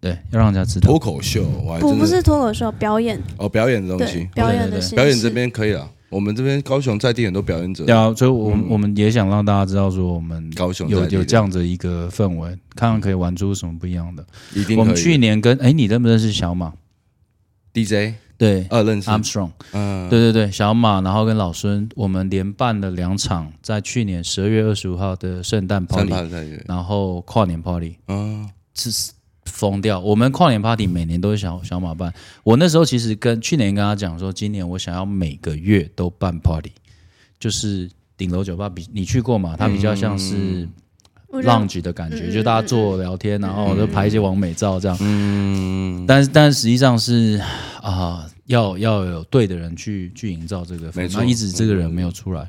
[0.02, 0.90] 对，要让人家知道。
[0.90, 0.98] 脱。
[0.98, 4.76] 口秀，我还嗯，不不的是脱口秀表演，哦，表演的东对西，表演对对对。
[4.80, 5.88] 的形式表演这边可以了。
[6.10, 14.26] 我们这边高雄在地很多表演者，对啊，所以我们我们也想让大家知道说我们高雄有有这样的一个氛围，看看可以玩出什么不一样的。
[14.54, 16.74] 一定我们去年跟哎，你认不认识小马
[17.74, 19.50] ？DJ 对二认识，，Armstrong。
[19.72, 26.14] 嗯，对对对，小马，然后跟老孙，我们连办了两场，在去年十二月二十五号的圣诞 party，
[26.68, 29.12] 然后跨年 party 嗯，是
[29.48, 30.00] 疯掉。
[30.00, 32.14] 我们跨年 party 每年都是小小马办。
[32.44, 36.72] 我那时候其实跟去年跟他讲说，今年我想要每个月都办 party，
[37.40, 39.56] 就是顶楼酒吧比你去过嘛？
[39.58, 40.68] 它比较像是
[41.32, 44.98] lounge 的感觉，就大家坐聊天，然后就拍一些完美照这样。
[45.02, 47.42] 嗯，但是但是实际上是
[47.82, 52.48] 啊、要要有对的人去去营造这个氛围，没错一直这个人没有出来。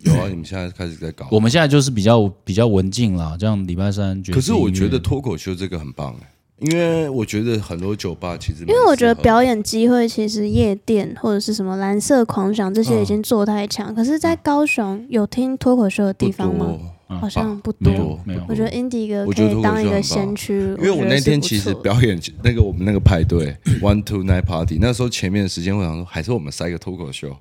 [0.00, 1.26] 有啊，你们现在开始在搞。
[1.30, 16.78] 我们现在就是比较比较文静啦，这样礼拜三可是我觉得脱口秀这个很棒哎，因为我觉得很多酒吧其实因为我觉得表演演机会其实夜店或者是什么蓝色狂想这些已经做太强，可是，在高雄有听脱口秀的地方吗？
[17.08, 18.20] 好像不多。
[18.24, 27.36] 没有我觉得 Indie 哥可以当一个先驱，因为我那天其实表演那个我们那个派对 One Two Night Party，那时候前面的时间我想说，还是我们塞个脱口秀，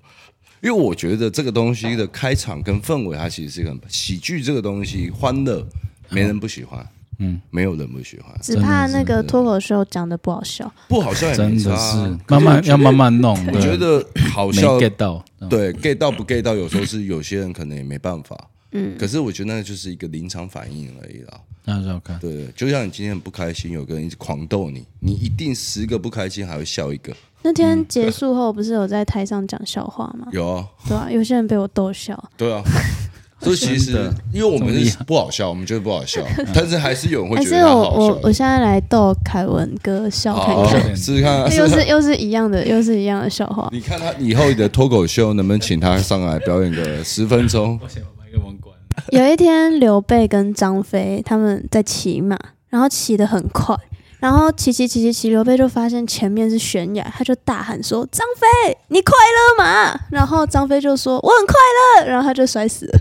[0.62, 5.66] 因为我觉得这个东西的开场跟氛围，它其实是一个很喜剧这个东西，欢乐
[6.10, 6.86] 没人不喜欢，
[7.20, 10.72] 嗯，没有人不喜欢，只怕那个脱口秀讲的不好笑。
[10.88, 13.34] 不好笑也没真的是慢慢要慢慢弄。
[13.48, 18.36] 我对觉得好没笑 get 到，嗯对 get 到不 get 到，有时候是有些人可能也没办法。
[18.72, 21.40] 嗯，可是我觉得那就是一个临场反应而已啦。
[21.66, 22.18] 那就好看。
[22.20, 27.14] 对，就像你今天很不开心，有个人一直狂逗你，你一定十个不开心还会笑一个。
[27.42, 30.28] 那天结束后不是有在台上讲笑话吗？
[30.32, 32.22] 有啊，对啊，有些人被我逗笑。
[32.38, 32.64] 对啊。
[33.42, 36.22] 所以其实，因为我们是不好笑，我们觉得不好笑，
[36.54, 43.70] 但是还是有人会觉得它我好笑我我现在来逗凯文哥笑看，看，试试看，又是又是一样的，又是一样的笑话。
[43.72, 47.80] 你看他以后的脱口秀能不能请他上来表演个十分钟？
[49.12, 52.38] 有一天，刘备跟张飞他们在骑马，
[52.70, 53.76] 然后骑得很快，
[54.20, 61.56] 然后骑骑骑骑骑，刘备就发现前面是悬崖，他就大喊说：“张飞，你快乐吗？”然后张飞就说：“我很快
[62.04, 63.00] 乐。”然后他就摔死了。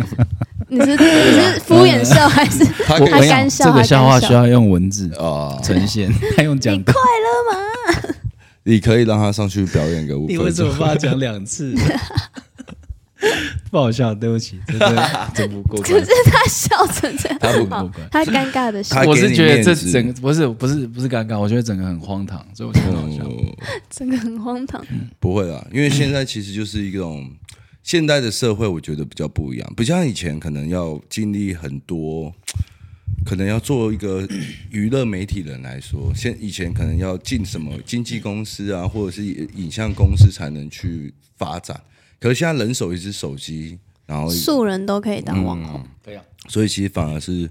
[0.68, 8.14] 你是你是敷衍笑还是 我他干笑这个笑话需要用文字啊，呈现，他用讲你快乐吗。
[8.62, 10.72] 你可以让他上去表演个五分钟。
[10.78, 11.74] 把它讲两次？
[13.70, 16.10] 不好笑，对不起，真的 真不过关可是。
[16.24, 23.30] 他笑成这样，他不过关他尴尬的笑他，我是觉得这整个不是不是不是尴尬，我觉得整个很荒唐，所以我觉得很好笑。
[23.88, 24.84] 整个很荒唐。
[25.18, 27.30] 不会啦，因为现在其实就是一种
[27.82, 32.32] 现代的社会，我觉得比较不一样，不像以前可能要经历很多，
[33.24, 34.26] 可能要做一个
[34.70, 41.78] 娱乐媒体人来说，现以前可能要进什么经纪公司啊，或者是影像公司才能去发展，
[42.20, 47.50] 可是现在人手一只手机，然后素人都可以当网红，对呀，所以其实反而是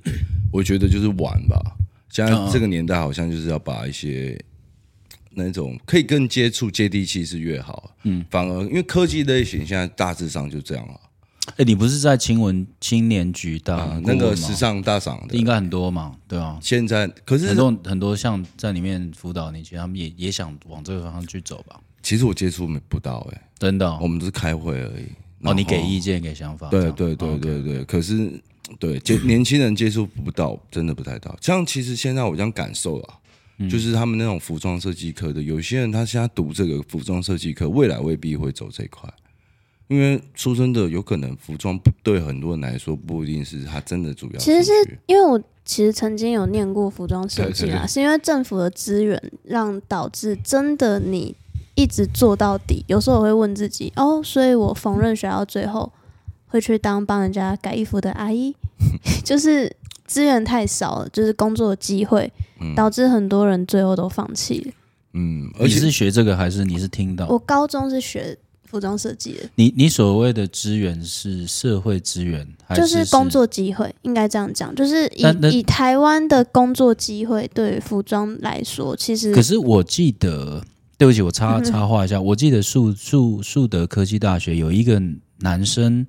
[0.54, 1.60] 我觉得就是玩吧。
[2.10, 4.40] 现在嗯这个年代好像就是要把一些
[5.32, 7.96] 那种可以更接触、接地气是越好。
[8.04, 11.00] 嗯，反而因为科技类型现在大致上就这样了。
[11.58, 24.00] 哎，你不是在青文青年局当那个时尚大赏的，应该很多嘛，对啊，现在可是很多很多像在里面辅导你，其实他们也也想往这个方向去走吧，其实我接触没不到哎、真的哦。
[24.02, 25.06] 我们都是开会而已。
[25.44, 28.30] 哦，你给意见给想法，对对对对对，可是
[28.78, 31.38] 对接 年轻人接触不到，真的不太到。
[31.40, 33.14] 像其实现在我这样感受啊，
[33.58, 39.10] 嗯就是他们那种服装设计科的，有些人他现在读这个服装设计科，未来未必会走这一块。
[39.88, 44.72] 因为说真的，有可能服装不对很多人来说不一定是他真的主要其实是
[45.08, 51.36] 因为我其实曾经有念过服装设计啦，对对对是因为政府的资源让导致真的你
[51.80, 52.84] 一直做到底。
[52.88, 55.92] 有时候我会问自己，哦，所以我缝纫学到最后
[56.48, 58.54] 会去当帮人家改衣服的阿姨，
[59.24, 59.74] 就是
[60.06, 62.32] 资源太少了，就是工作机会，
[62.76, 64.72] 导致很多人最后都放弃了。
[65.14, 67.26] 嗯，而你且是学这个还是你是听到？
[67.28, 73.28] 我高中是学服装设计的，你你所谓的资源是社会资源，还就是是工？
[73.28, 80.64] 作机会，应该这样讲，就是以以台湾的工作机会对服装来说，其实可是我记得，
[81.00, 85.02] 对不起，我插嗯插话一下，我记得树树树德科技大学有一个
[85.40, 86.06] 男生，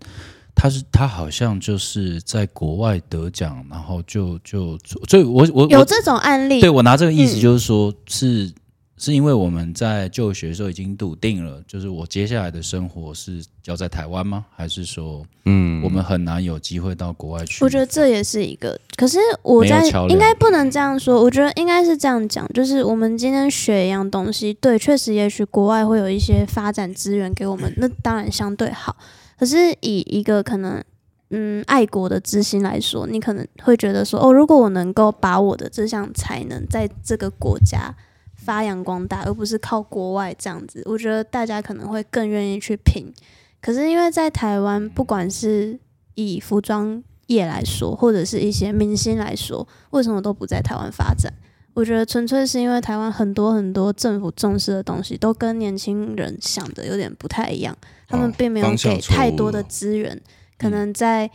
[0.52, 4.76] 他是他好像就是在国外得奖，然后就就
[5.08, 6.60] 所以我我我有这种案例。
[6.60, 7.40] 对，我拿这个意思嗯。
[7.40, 8.52] 就是说，是
[9.00, 14.44] 是因为我们在就学的时候已经笃定了，就是我接下来的生活是要在台湾吗？
[14.54, 17.64] 还是说，嗯我们很难有机会到国外去？
[17.64, 28.94] 我觉得这也是一个，可是我在应该不能这样说，我觉得应该是这样讲，就是我们今天学一样东西，对，确实也许国外会有一些发展资源给我们，那当然相对好。
[29.38, 30.84] 可是以一个可能
[31.30, 37.94] 嗯爱国的之心来说，你可能会觉得说，哦，如果我能够把我的这项才能在这个国家
[38.42, 43.12] 发扬光大，而不是靠国外这样子，我觉得大家可能会更愿意去拼。
[43.60, 45.78] 可是因为在台湾，不管是
[46.14, 51.32] 以服装业来说，或者是一些明星来说，为什么都不在台湾发展？
[51.74, 57.76] 我觉得纯粹是因为台湾很多很多政府重视的东西，都跟年轻人想的有点不太一样。
[58.08, 60.20] 他们哦并没有给太多的资源，
[60.58, 61.30] 可能在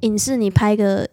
[0.00, 1.08] 影视你拍个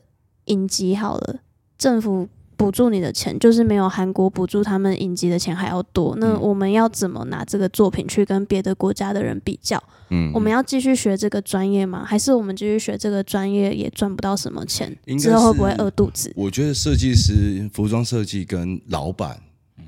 [0.45, 1.39] 影集好了，
[1.77, 2.27] 政府
[2.57, 6.15] 补助你的钱就是没有韩国补助他们影集的钱还要多。
[6.17, 9.81] 那嗯我们要怎么拿这个作品去跟别的国家的人比较？
[10.09, 12.03] 嗯我们要继续学这个专业吗？
[12.03, 16.33] 还是我们继续学这个专业也赚不到什么钱之后会不会是饿肚子？
[16.35, 19.39] 我觉得设计师、服装设计跟老板，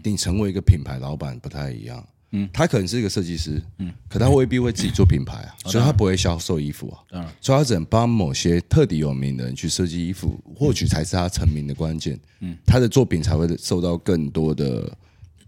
[0.03, 2.05] 你成为一个品牌老板不太一样。
[2.31, 2.43] 嗯。
[2.43, 3.87] 嗯，他可能是一个设计师，嗯。
[3.87, 7.31] 嗯，可他未必会自己做品牌啊，所以他不会销售衣服啊，当然。
[7.41, 12.13] 所以他只能帮某些特地有名的人去设计衣服，或许才是他成名的关键。
[12.41, 12.51] 嗯。
[12.51, 14.91] 嗯，他的作品才会受到更多的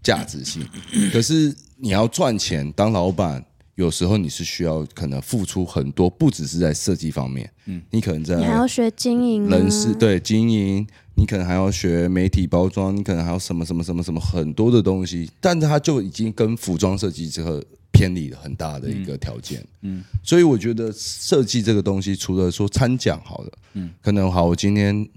[0.02, 0.66] 价值性。
[1.12, 3.44] 可是你要赚钱，当老板，
[3.76, 19.64] 有时候你是需要可能付出很多，不只是在设计方面，嗯，你可能在你还要学经营、啊、人事对经营，你可能还要学媒体包装，你可能还要什么什么什么什么很多的东西，但是它就已经跟服装设计这个偏离了很大的一个条件。
[19.82, 25.08] 嗯，所以我觉得设计这个东西，除了说参奖好了，嗯，可能好，我今天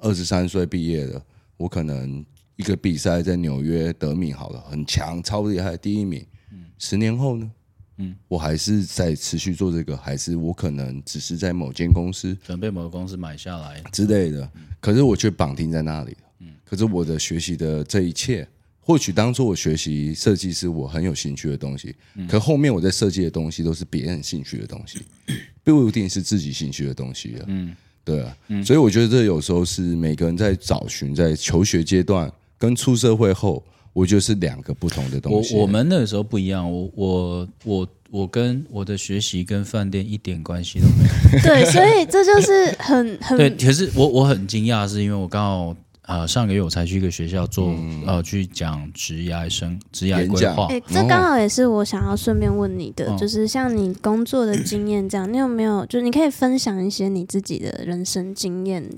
[0.00, 1.22] 二十三岁毕业了，
[1.56, 2.24] 我可能
[2.56, 6.24] 一个比赛在纽约得名好了，很强，超厉害，第一名。
[6.52, 7.50] 嗯十年后呢？
[7.98, 16.18] 嗯，我还是在持续做这个，还是我可能只是在某间公司可能被某个公司买下来，之类的，可是我却绑定在那里了。
[16.64, 18.46] 可是我的学习的这一切，
[18.80, 21.94] 或许当初我学习设计是我很有兴趣的东西，
[22.28, 24.98] 可后面我在设计的东西都是别人兴趣的东西，
[25.62, 27.44] 不一定是自己兴趣的东西了。
[27.46, 35.54] 嗯，对啊，所以我觉得这有时候是每个人在找寻，在求学阶段跟出社会后，我觉得是两个不同的东西。
[35.54, 41.40] 我我们那个时候不一样，我我我我跟我的学习跟饭店一点关系都没有。
[41.42, 47.74] 对，所以这就是很 很对，可是我我很惊讶，是因为我刚好呃上个月我才去一个学校做、
[48.06, 58.90] 呃去讲职业生职业演讲规划哎、，这刚好也是我想要顺便问你的，哦就是像你工作的经验这样，你有没有就是你可以分享一些你自己的人生经验？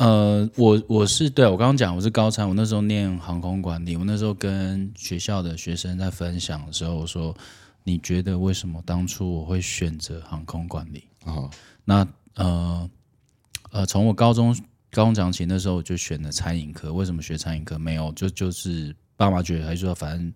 [0.00, 7.36] 呃，我我是对我刚刚讲我是高参，我那时候念航空管理，我那时候跟学校的学生在分享的时候，我说
[7.84, 11.04] 你觉得为什么当初我会选择航空管理？
[11.26, 11.50] 啊，
[11.84, 12.90] 那呃
[13.72, 14.56] 呃，从我高中
[14.90, 16.94] 高中讲起，那时候我就选了餐饮科。
[16.94, 17.78] 为什么学餐饮科？
[17.78, 20.32] 没有，就就是爸妈觉得，还是说反正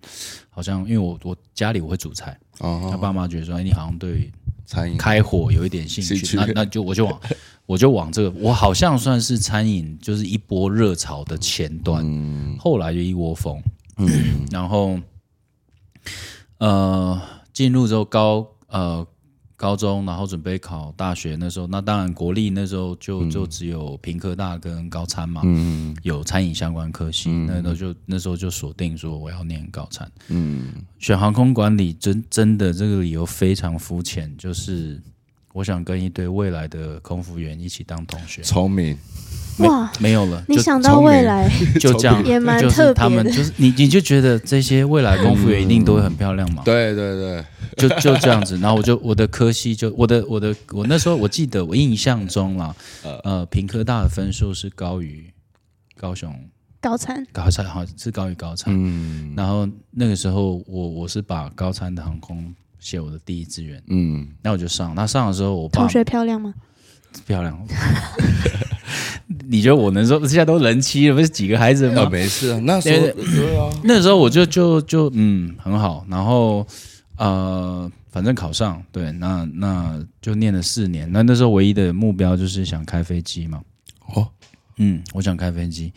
[0.50, 4.30] 好像因为我我家里我会煮菜，那哦，爸妈觉得说，哎，你好像对
[4.66, 7.18] 餐饮开火有一点兴趣，兴趣那那就我就往
[7.66, 12.56] 我就往这个，我好像算是餐饮就是一波热潮的前端，嗯。
[12.58, 13.58] 后来就一窝蜂，
[13.96, 14.08] 嗯，
[14.52, 14.98] 然后
[16.58, 17.20] 呃
[17.52, 19.06] 进入之后高呃
[19.56, 25.96] 高中，然后准备考大学，那时候那当然国立那时候就就只有平科大跟高餐嘛，嗯。
[26.02, 30.10] 有餐饮相关科系，那时候就那时候就锁定说我要念高餐。
[30.28, 30.74] 嗯。
[30.98, 35.00] 选航空管理真真的这个理由非常肤浅，就是
[35.54, 38.42] 我想跟一堆未来的空服员一起当同学。
[38.42, 38.98] 聪明，
[39.58, 43.24] 哇，没有了，就你想到未来 就这样，也蛮就是他特别的。
[43.24, 46.62] 们就是你你就觉得这些未来空服员一定都会很漂亮嘛？
[46.64, 47.44] 对对对，
[47.78, 52.74] 就就这样子，然后我就我的科系就我的我的我那时候我记得我印象中啦，
[53.22, 55.32] 呃，平科大的分数是高于
[55.96, 56.34] 高雄
[56.80, 58.74] 高产高产，好像是高于高产。
[58.76, 62.52] 嗯然后那个时候我我是把高产的航空
[62.84, 64.94] 写我的第一志愿，嗯，那我就上。
[64.94, 66.52] 那上的时候我爸同学漂亮吗？
[67.26, 67.58] 漂亮，
[69.48, 72.10] 你觉得我能说现在都人妻了，不是几个孩子啊吗？
[72.10, 76.66] 没事啊，那时候对对啊，那时候我就就就嗯很好，然后
[77.16, 81.10] 呃反正考上，对，那那就念了四年。
[81.10, 83.62] 那那时候唯一的目标就是想开飞机嘛，
[84.14, 84.28] 哦，
[84.76, 85.90] 嗯，我想开飞机。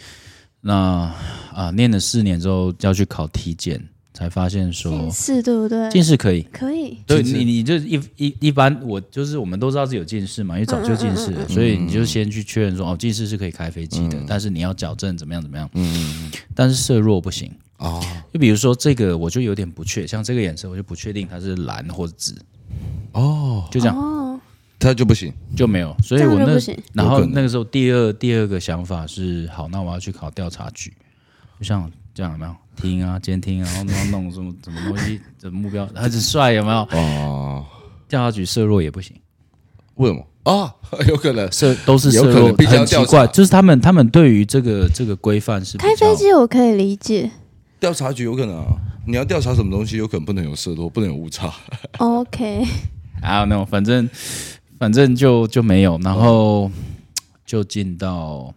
[0.61, 1.11] 那
[1.53, 3.81] 啊、念了四年之后要去考体检，
[4.17, 5.87] 才发现说近视对不对？
[5.91, 6.41] 近视可以。
[6.51, 17.51] 可以，对你，你就一一一般，我就是我们都知道是有近视嘛，因为早就近视了，所以你就先去确认说，哦，近视是可以开飞机的，但是你要矫正怎么样怎么样，嗯但是色弱不行。
[17.77, 18.01] 啊，
[18.33, 22.35] 就比如说这个，我就有点不确，像这个颜色，我就不确定它是蓝或者紫，
[23.11, 24.39] 哦，就这样、哦，
[24.79, 25.95] 他就不行，就没有。
[26.01, 26.75] 所以我那就不行。
[26.93, 30.91] 然后那个时候第二第二个想法是，好，那我要去考调查局，
[31.59, 36.77] 就像这样有没有听啊监听啊，然后然后弄什么什么东西的目标很帅有没有？
[36.97, 37.65] 哦，
[38.07, 39.13] 调查局色弱也不行，
[39.95, 40.73] 为什么啊？
[41.09, 47.29] 有可能色都是有色弱，可能必须要很奇调查怪，就是他们他们对于这个这个规范是比开较飞机我可以理解。
[47.79, 48.65] 调查局有可能啊，
[49.05, 51.53] 你要调查什么东西，有可能不能有色落，不能有误差。
[51.99, 52.63] OK，
[53.21, 54.09] 啊，那反正
[54.79, 56.71] 反正就就没有，然后
[57.45, 58.53] 就进到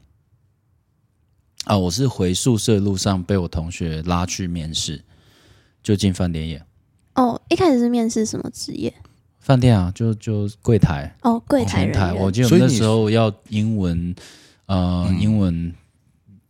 [1.64, 5.02] 啊，我是回宿舍路上被我同学拉去面试，
[5.82, 6.62] 就进饭店业，
[7.14, 8.92] 哦，一开始是面试什么职业？
[9.38, 12.22] 饭店啊，就就柜台、哦，柜台前台，人员。
[12.24, 14.14] 我记得那时候要英文，
[14.66, 15.74] 呃，英文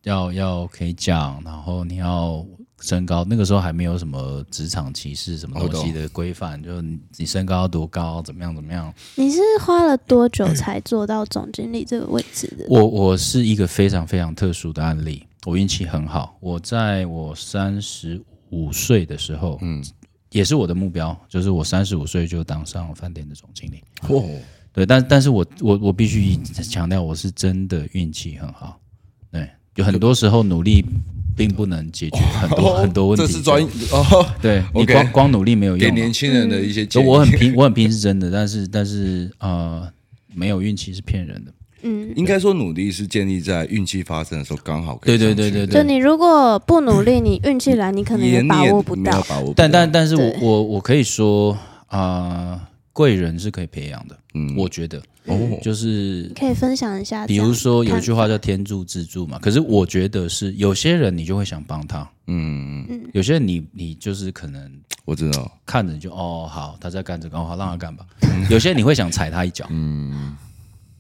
[0.03, 2.45] 要要可以讲，然后你要。
[2.81, 12.65] 身高那个时候还没有什么职场歧视什么我东西的规范，就你你身高要多高，怎么样怎么样，你是花了多久才做到总经理这个位置的？
[12.69, 16.37] 我我是一个非常非常特殊的案例，我运气很好。
[16.41, 19.85] 我在我三十五岁的时候，嗯，
[20.31, 23.83] 也是我的目标，就是我三十五岁就当上饭店的总经理。
[24.09, 24.25] 哦，
[24.73, 28.81] 对，但但是我我我必须强调，我是真的运气很好。
[29.31, 30.85] 对，有很多时候努力
[31.41, 33.27] 并不能解决很多、很多问题。
[33.27, 36.01] 这是专哦，对你光光努力没有给用给。
[36.03, 37.11] 年轻人的一些就建议。
[37.11, 39.89] 我很拼，我很拼是真的，但是但是呃，
[40.35, 41.51] 没有运气是骗人的。
[41.83, 49.23] 嗯，应该说努力是建立在运气发生的时候刚好可以对对对对对就你如果不努力，你运气来，你可能也也把握不到。
[49.23, 49.55] 把握不到。
[49.57, 52.61] 但但但是我我我可以说啊，
[53.01, 54.55] 贵、人是可以培养的，嗯。
[54.57, 55.01] 我觉得。
[55.27, 57.37] 哦，就是可以分享一下比。
[57.37, 64.73] 如说有一句话叫天助自助嘛，可是我觉得是有些人你就会想帮他，嗯，有些人你你就是可能
[65.05, 68.05] 我知道，看着你就哦好他在干这个，哦好让他干吧，
[68.49, 70.35] 有些人你会想踩他一脚，嗯，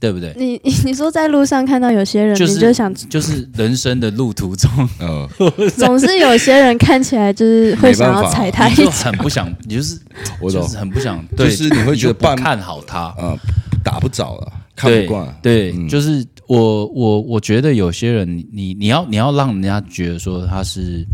[0.00, 0.34] 对不对？
[0.36, 5.28] 你你说在路上看到有些人，就是你就想，就是人生的路途中， 呃，
[5.76, 8.90] 总是有些人看起来就是会想要踩他一脚。
[8.90, 10.00] 很不想，你就是
[10.40, 13.36] 我懂就是，很不想，对，就是你会觉得不看好他，呃，
[13.84, 21.04] 打不着了，看不惯，对，嗯就是我我我觉得有些人你，你你要你要让人家觉得说他是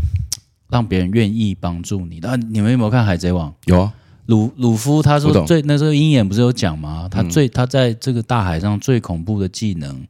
[0.69, 2.29] 让别人愿意帮助你的。
[2.29, 3.49] 啊你们有没有看《海贼王》？
[3.65, 3.93] 有啊，
[4.27, 7.07] 鲁鲁夫他说最那时候鹰眼不是有讲吗？
[7.09, 10.05] 他最、他在这个大海上最恐怖的技能，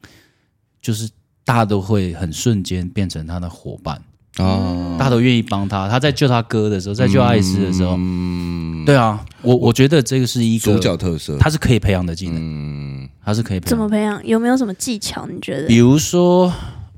[0.82, 1.10] 就是
[1.46, 3.96] 大家都会很瞬间变成他的伙伴，
[4.38, 5.88] 啊，大家都愿意帮他。
[5.88, 13.70] 他在救他哥的时候，在救爱斯的时候，嗯，对啊，我我觉得这个是一个主角特色，他是可以培养的技能，嗯，他是可以培养。
[13.70, 14.26] 怎么培养？
[14.26, 15.28] 有没有什么技巧？
[15.28, 15.78] 你觉得比？
[15.78, 16.52] 如说，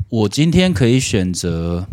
[0.07, 1.85] 我今天可以选择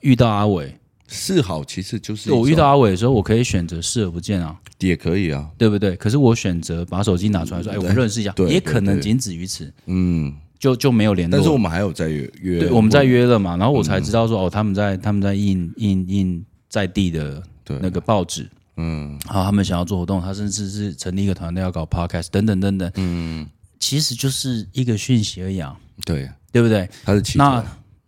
[0.00, 0.78] 遇到阿伟，
[1.12, 5.94] 示好其实就是我遇到阿伟的时候，我可以选择视而不见啊，也可以啊，对不对？
[5.96, 11.36] 可是我选择把手机拿出来说，哎，我们认识一下，也可能仅止于此，嗯，就就没有联络。
[11.36, 17.78] 但是我们还有在约约，对我们在约了嘛，然后我才知道说，哦，他们在他们在印印印在地的对。
[17.82, 18.48] 那个报纸。
[18.76, 19.18] 嗯。
[19.26, 23.46] 然后他们想要做活动，他甚至是成立一个团队要搞 podcast 等等等等，嗯，
[23.78, 25.76] 其实就是一个讯息而已啊，
[26.06, 26.88] 对，对不对？
[27.04, 27.66] 他是那头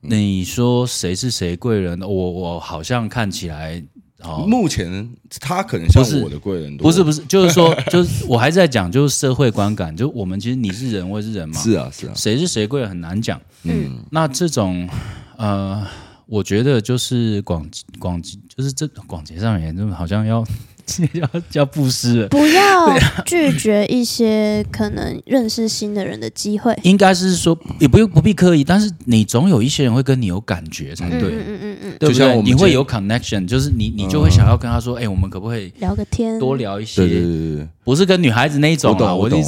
[0.09, 2.01] 你说谁是谁贵人？
[2.01, 3.83] 我我好像看起来
[4.23, 5.09] 哦，目前
[5.41, 13.41] 他可能像不是我的贵人多，不是不是，就是说， 就是我还是在讲，就是社会观感，就是我们其实你是人，我也是人嘛，是啊是啊，谁是谁贵人很难讲。
[13.65, 14.89] 嗯，那这种
[15.37, 15.87] 呃，
[16.27, 20.45] 我觉得就是广广就是这广结上言，就好像要
[20.87, 22.29] 叫叫布施了。
[22.29, 26.77] 不要拒绝一些可能认识新的人的机会。
[26.83, 32.09] 应该是说，也不用不必刻意，但是你总有一些人会跟你有感觉才对，嗯嗯嗯嗯对不对？
[32.09, 37.07] 就像我们你会有 connection，就是你你就会想要跟他说，哎、我们可不可以嗯，聊个天，多聊一些？
[37.07, 39.43] 对对对，不是跟女孩子那一种啊，我懂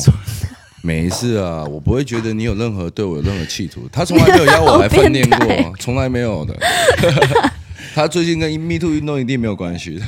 [0.82, 3.88] 没事啊，我不会觉得你有任何对我有任何企图。
[3.92, 6.56] 他从来没有邀我来饭店过，从来没有的。
[7.94, 10.02] 他最近跟 Me Too 运动一定没有关系的，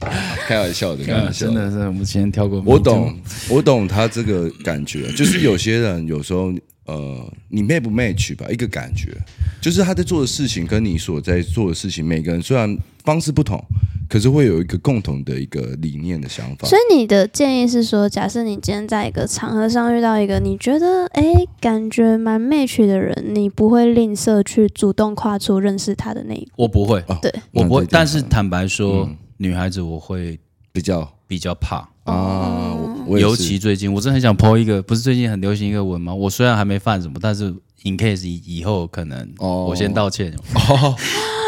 [0.48, 2.62] 开玩笑的，开玩笑真的是我们先跳过。
[2.64, 3.14] 我懂，
[3.50, 6.52] 我懂他这个感觉，就是有些人有时候，
[6.86, 9.16] 呃，你 match 不 match 吧，一个感觉，
[9.60, 13.62] 就是他在做的事情跟你所在做的事情，每个人虽然方式不同，
[14.08, 16.76] 可是会有一个共同的一个理念的想法所。
[16.76, 21.22] 以你的建议是说，假设你今天在一个场合上遇到一个你觉得哎
[21.60, 26.50] 感觉蛮 match 的人，你不会吝啬去主动跨出认识他的那一步。
[26.56, 30.38] 我不会，哦对，我不但是坦白说，嗯女孩子我会
[30.70, 32.76] 比较比较怕，啊，
[33.08, 36.14] 尤其最近，我真的很想 po 一个，不是最近很流行一个文吗？
[36.14, 37.46] 我虽然还没犯什么，但是
[37.84, 39.64] in case 以以后可能，哦。
[39.64, 40.30] 我先道歉。
[40.68, 40.94] 哦，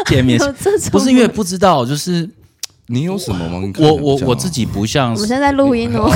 [0.07, 0.39] 见面。
[0.91, 2.27] 不是因为不知道，就是
[2.87, 3.61] 你有什么吗？
[3.77, 6.09] 我我我自己不像我们现在在录音哦，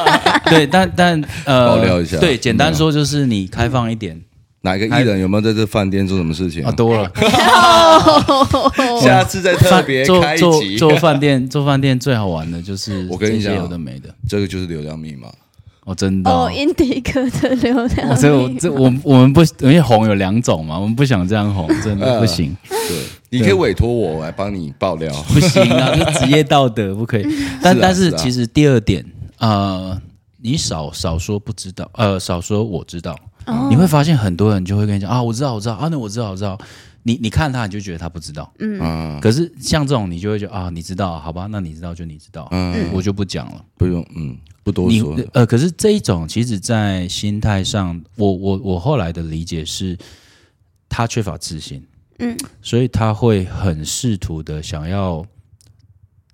[0.48, 2.16] 对，但但呃，爆料一下。
[2.18, 4.18] 对，简单说就是你开放一点
[4.62, 6.72] 哪一个艺人有没有在这饭店做什么事情啊，？
[6.72, 7.10] 多了。
[9.00, 10.76] 下次再特别做开一集。
[10.76, 15.28] 做做饭店做饭店最好玩的就是我跟你讲有的没的这个就是流量密码。
[15.84, 16.52] 哦，真的哦哦，。
[16.52, 22.78] 印第克的流量我这我这我我们不因为红有两种嘛，我们不想这样红，真的呃不行对，
[23.30, 25.10] 你可以委托我来帮你爆料。
[25.28, 27.22] 不行啊， 这职业道德不可以。
[27.62, 29.02] 但是啊但是是啊其实第二点，
[29.38, 29.98] 呃，
[30.42, 33.16] 你少少说不知道，呃，少说我知道，
[33.48, 36.58] 哦你会发现很多人就会跟你讲啊，我知道我知道啊，那我知道我知道。
[37.04, 38.52] 你你看他，你就觉得他不知道。
[38.58, 43.64] 嗯啊，可是像这种，你就会觉得啊，你知道，好吧，那你知道就你知道，嗯，我就不讲了。
[43.78, 45.16] 不用，嗯，不多你说。
[45.32, 49.96] 呃，可是这一种，其实，在心态上，我我我后来的理解是，
[50.86, 51.82] 他缺乏自信，
[52.18, 55.24] 嗯，所以他会很试图的想要，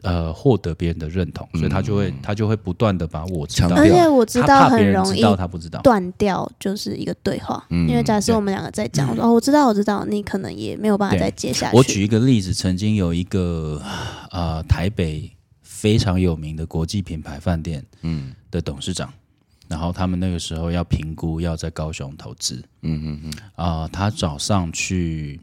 [0.05, 7.65] 呃，获得别人的认同，所以他就会他就会不断的把我知道强，而调且我知道很容易人知道他不知道，断掉，就是一个对话。
[7.71, 11.77] 嗯因为假设我们两个在讲，我说哦，我知道，我知道，你可能也没有办法再接下去。
[11.77, 13.83] 我举一个例子，曾经有一个
[14.31, 15.31] 呃台北
[15.63, 18.35] 非常有名的国际品牌饭店嗯。
[18.51, 19.13] 的董事长，
[19.67, 25.41] 然后他们那个时候要评估要在高雄投资，嗯嗯嗯，啊、他早上去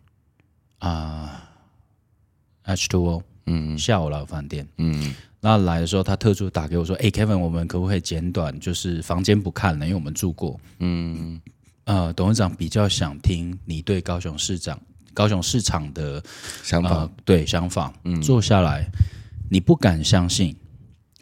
[0.79, 1.43] 啊、
[2.61, 5.13] H two O 嗯下午老饭店，嗯。
[5.43, 10.59] 那来的时候他特殊打给我说：“哎、k e v i n 我们可不可以简短，就是房间不看了，因为我们住过。
[10.79, 11.41] 嗯。
[11.85, 14.79] 呃，董事长比较想听你对高雄市长、
[15.15, 16.21] 高雄市场的
[16.61, 16.89] 想法。
[16.89, 18.21] 呃，对想法，嗯。
[18.21, 18.87] 坐下来，
[19.49, 20.55] 你不敢相信，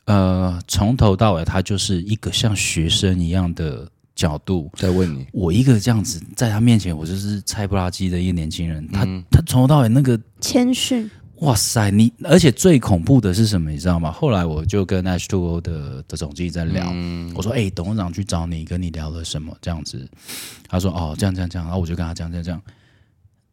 [0.04, 4.70] 呃，从头到尾他就是一个像学生一样的角度。
[4.76, 11.10] 在问你，我一个这样子在他面前，我就是菜不拉几的一个年轻人，他他从头到尾那个谦逊，
[11.42, 14.12] 哇塞，你而且最恐怖的是什么，你知道吗？
[14.12, 16.86] 后来我就跟 H two O 的的总经理在聊，
[17.36, 20.08] 我说：“哎、董事长去找你，跟你聊了什么？”这样子，
[20.68, 22.62] 他说：“哦，这样这样这样。”然后我就跟他讲这样这样。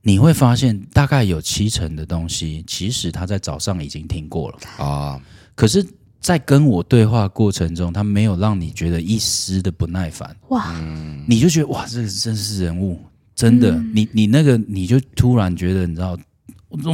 [0.02, 5.20] 你会发现，大概有七成的东西，其实他在早上已经听过了，啊，
[5.56, 5.84] 可是，
[6.20, 10.72] 在跟我对话过程中，他没有让你觉得一丝的不耐烦，哇，
[11.26, 13.00] 你就觉得哇，这个真是人物，
[13.34, 16.16] 真的，你你那个你就突然觉得，你知道，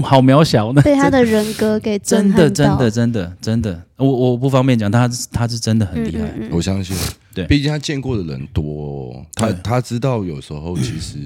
[0.02, 0.82] 好渺小呢？
[0.82, 1.22] 被他的。
[1.32, 6.24] 人格给真的，真的，真的，真的，我我不方便讲，他他是真的很厉害。
[6.24, 6.50] 嗯嗯嗯。
[6.52, 6.94] 我相信，
[7.32, 7.46] 对。
[7.46, 11.18] 毕竟他见过的人多哦，他他知道有时候其实，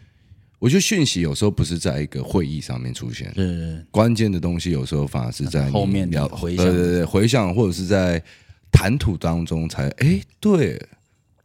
[0.58, 8.22] 我觉得讯息有时候不是在一个会议上面出现，是，关键的东西有时候反而是在后面聊回想对对对，回想或者是在
[8.70, 10.80] 谈吐当中才哎对，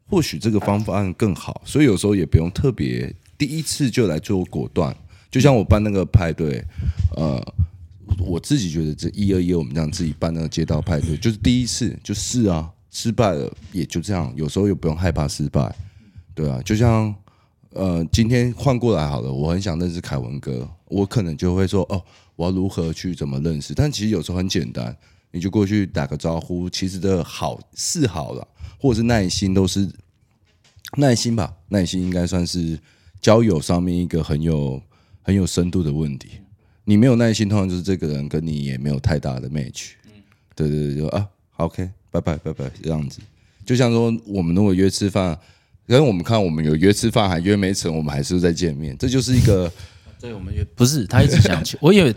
[0.07, 4.95] 或许这个方案更好，所以有时候也不用特别第一次就来做果断。
[5.29, 6.63] 就像我办那个派对，
[7.15, 7.41] 呃，
[8.19, 15.75] 我自己觉得这一二一我们这样自己办那个街道派对，就是第一次就是啊，失败了也就这样，有时候也不用害怕失败，
[16.33, 17.13] 对啊，就像
[17.71, 22.01] 呃，今天换过来好了，我很想认识凯文哥，我可能就会说哦，
[22.35, 23.73] 我要如何去怎么认识？
[23.73, 24.95] 但其实有时候很简单，
[25.31, 28.47] 你就过去打个招呼，其实的好是好了，
[28.79, 29.87] 或者是耐心都是
[30.95, 32.79] 耐心吧，耐心应该算是
[33.21, 34.81] 交友上面一个很有
[35.27, 36.29] 很有深度的问题。
[36.85, 39.89] 你没有耐心，通常就是这个人跟你也没有太大的 match。
[40.55, 43.19] 对对对，就啊，OK，拜拜拜拜这样子。
[43.65, 45.37] 就像说我们如果约吃饭，
[45.85, 49.69] 可是我们看我们有约吃饭还约没成，我们还是在见面，这就是一个
[50.17, 52.15] 对，我们约不是他一直想去，我以为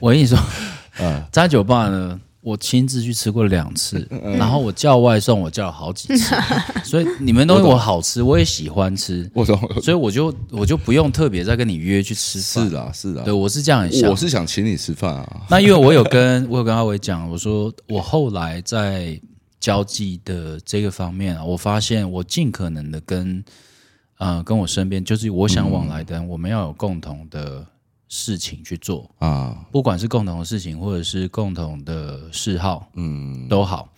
[0.00, 0.36] 我跟你说，
[0.98, 6.34] 呃扎酒吧呢，我亲自去吃过两次，嗯然后我叫外送，我叫了好几次，
[6.84, 12.68] 所以你们东西我好吃，我也喜欢吃，我懂，所以我就我就不用特别再跟你约去吃饭。
[12.68, 13.22] 是啦是啦。
[13.24, 14.10] 对，，我是这样想。
[14.10, 19.20] 我是想请你吃饭啊，那因为我有跟 我有跟阿伟讲，我说我后来在
[19.60, 23.44] 交际的这个方面啊，我发现我尽可能的跟
[24.18, 27.64] 呃跟我身边就是我想往来的人，我们要有共同的
[28.14, 33.88] 事情去做，啊，不管是共同的事情或者是共同的嗜好嗯，都好，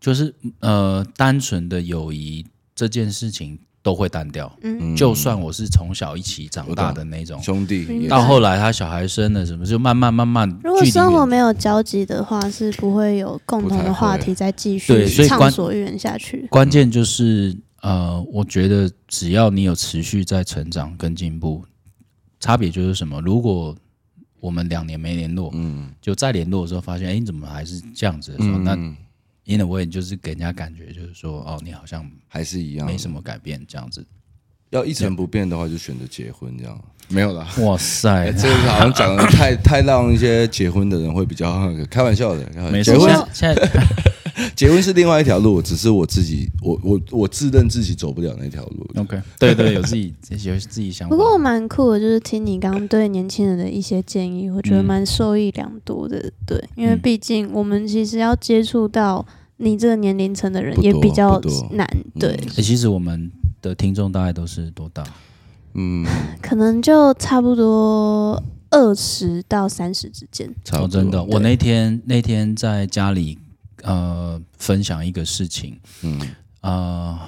[0.00, 4.56] 就是呃单纯的友谊这件事情都会单掉。
[4.62, 11.52] 嗯，就算我是从小一起长大的那种，兄弟到后来他小孩生了什么，就慢慢慢慢如果生活没有。
[11.54, 16.46] 交集的话，是不会有共同的话题再继对所以畅所欲言下去。
[16.48, 21.64] 关键就是呃，我觉得只要你有持续在成长跟进步，
[22.44, 23.22] 差别就是什么？
[23.22, 23.74] 如果
[24.38, 28.94] 我们两年没联络，嗯就再联络的时候发现，哎，你怎么还是这样子的时候，那嗯
[29.46, 34.06] ，in a way 就是给人家感觉就是说，哦，你好像还是一样，没什么改变这样子。
[34.68, 36.78] 要一成不变的话，就选择结婚这样。
[37.08, 42.44] 没有啦，哇塞哎，这个好像讲的太太让一些结婚的人会比较开玩笑的。
[42.52, 43.70] 开玩没事，笑结婚现在
[44.56, 48.86] 结婚是另外一条路，只是我自己，我我我自认自己走不了那条路。
[48.96, 50.12] OK，对对，有自己
[50.44, 51.14] 有自己想法。
[51.14, 56.32] 不过我蛮酷的，就是听你刚刚对年轻人的一些建议，我觉得嗯蛮受益良多的。
[56.46, 59.24] 对，因为嗯毕竟我们其实要接触到
[59.58, 63.30] 你这个年龄层的人也比较难，对，欸其实我们
[63.62, 65.04] 的听众大概都是多大？
[65.74, 66.04] 嗯，
[66.42, 70.52] 可能就差不多二十到三十之间。
[70.64, 71.00] 差不多。
[71.00, 73.38] 哦，真的，我那天那天在家里
[73.84, 77.18] 呃分享一个事情，嗯呃，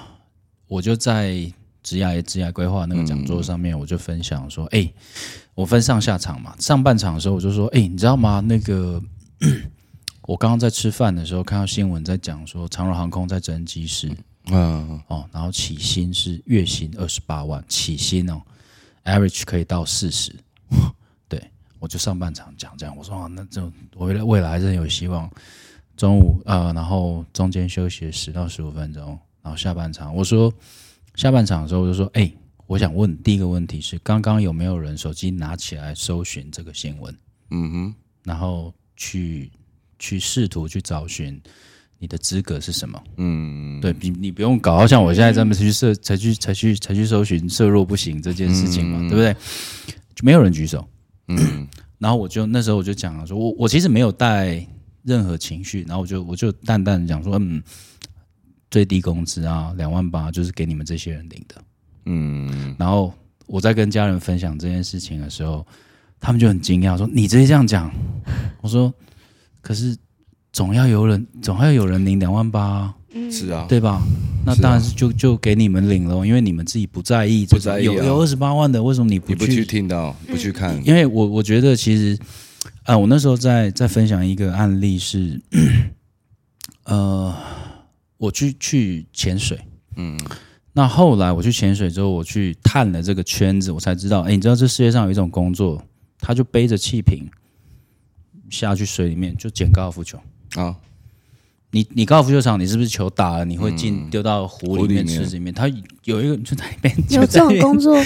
[0.66, 1.32] 我就在
[1.82, 4.92] 职涯职涯规划那个讲座上面，我就分享说，哎、
[5.54, 8.40] 我分上下场嘛，上半场的时候我就说，哎、你知道吗？
[8.40, 9.00] 那个
[10.26, 14.10] 我刚刚在吃饭的时候看到新闻在讲说，长荣航空在征机师
[14.46, 18.40] 嗯，哦，然后起薪是月薪二十八万，起薪哦
[19.04, 20.34] ，average 可以到四十。
[21.28, 25.30] 对，我就上半场讲这样，我说啊，那就我未来未来还是很有希望。
[25.96, 30.52] 中午呃，然后中间休息十到十五分钟，然后下半场我说
[31.14, 32.30] 下半场的时候我就说，哎、
[32.66, 37.16] 我想问第一个问题是，刚刚有没有人手机拿起来搜寻这个新闻，
[37.50, 37.94] 嗯哼，
[38.24, 39.50] 然后去
[39.98, 41.40] 去试图去找寻
[41.98, 43.02] 你的资格是什么？
[43.16, 49.08] 嗯，对你，你不用搞，好像我现在这么去设，才去才去才去搜寻色弱不行这件事情嘛，嗯。
[49.08, 49.34] 对不对？
[50.14, 50.86] 就没有人举手，
[51.28, 51.66] 嗯。
[51.98, 54.66] 然后我就那时候我就讲了说，我我其实没有带
[55.06, 57.62] 任何情绪，然后我就我就淡淡的讲说，嗯，
[58.70, 61.54] 最低工资啊，两万八就是给你们这些人领的。
[62.04, 63.14] 嗯，然后
[63.46, 65.66] 我在跟家人分享这件事情的时候，
[66.20, 67.90] 他们就很惊讶，说你直接这样讲，
[68.60, 68.92] 我说
[69.62, 69.96] 可是
[70.52, 72.94] 总要有人总要有人领两万八、啊。
[73.18, 74.02] 嗯，是啊，对吧？
[74.44, 77.94] 那当然是就就给你们领了，因为你们自己不在意，不在意啊。
[77.94, 79.64] 有有二十八万的，为什么你不你不去？
[79.64, 82.18] 听到，不去看，因为我我觉得其实，
[82.84, 85.40] 啊，我那时候在在分享一个案例是，
[86.84, 87.34] 呃，
[88.16, 89.58] 我去去潜水，
[89.96, 90.18] 嗯
[90.72, 95.82] 那后来我去潜水之后，我去探了这个圈子，我才知道，哎，你知道这世界上有一种工作，
[96.18, 97.26] 他就背着气瓶
[98.50, 100.18] 下去水里面就捡高尔夫球。
[100.54, 100.76] 啊，
[101.70, 105.52] 你你高尔夫球场，你是不是球打了，你会进、嗯丢到湖里面、池子里面？
[105.52, 105.66] 它
[106.04, 107.96] 有一个就在里面，有这种工作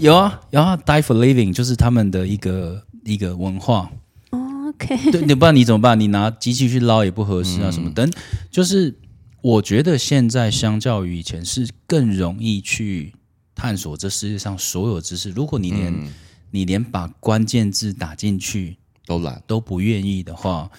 [0.00, 3.90] 有啊，有啊，die for living 就是他们的一个一个文化。
[4.30, 5.98] 哦，OK，对，你不然你怎么办？
[5.98, 8.12] 你拿机器去捞也不合适啊，嗯什么等，
[8.50, 8.94] 就是
[9.40, 13.14] 我觉得现在相较于以前是更容易去
[13.54, 15.30] 探索这世界上所有知识。
[15.30, 16.12] 如果你连、嗯
[16.50, 20.70] 你连把关键字打进去都懒，都不愿意的话，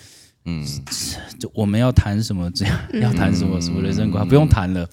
[0.45, 0.65] 嗯，
[1.39, 2.49] 就我们要谈什么？
[2.49, 4.27] 这样、要谈什么什么人生观？
[4.27, 4.89] 不用谈了。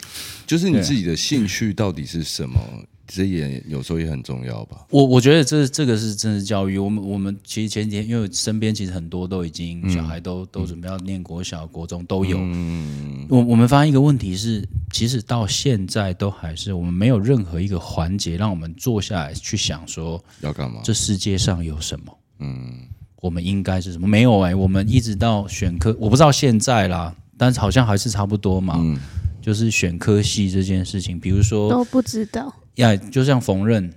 [0.47, 2.61] 就是你自己的兴趣到底是什么，
[3.07, 4.86] 这也有时候也很重要吧。
[4.90, 6.76] 我我觉得这这个是真实教育。
[6.78, 12.36] 我们我们其实前几天，因为身边其实很多都已经、小孩都都准备要念国小、国中都有。
[12.38, 20.80] 嗯，我我们发现一个问题是，其实到现在都还是我们没有任何一个环节让我们坐下来去想说，要干嘛？
[20.82, 22.80] 这世界上有什么，嗯
[23.20, 24.07] 我们应该是什么？
[24.07, 28.74] 没有哎、我们一直到选科，我不知道现在啦，但是好像还是差不多嘛。
[28.78, 28.98] 嗯
[29.46, 32.52] 就是选科系这件事情，比如说都不知道。
[32.76, 33.90] 呀，就像缝纫，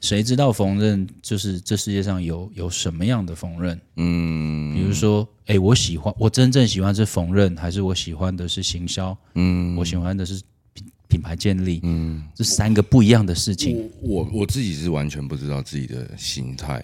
[0.00, 3.78] 谁知道缝纫就是这世界上有有什么样的缝纫？
[3.96, 9.16] 嗯，比如说，哎、我喜欢，我真正喜欢是缝纫，还是我喜欢的是行销？
[9.34, 10.40] 嗯我喜欢的是
[10.72, 13.90] 品品牌建立，嗯，这三个不一样的事情。
[14.00, 16.82] 我我我自己是完全不知道自己的心态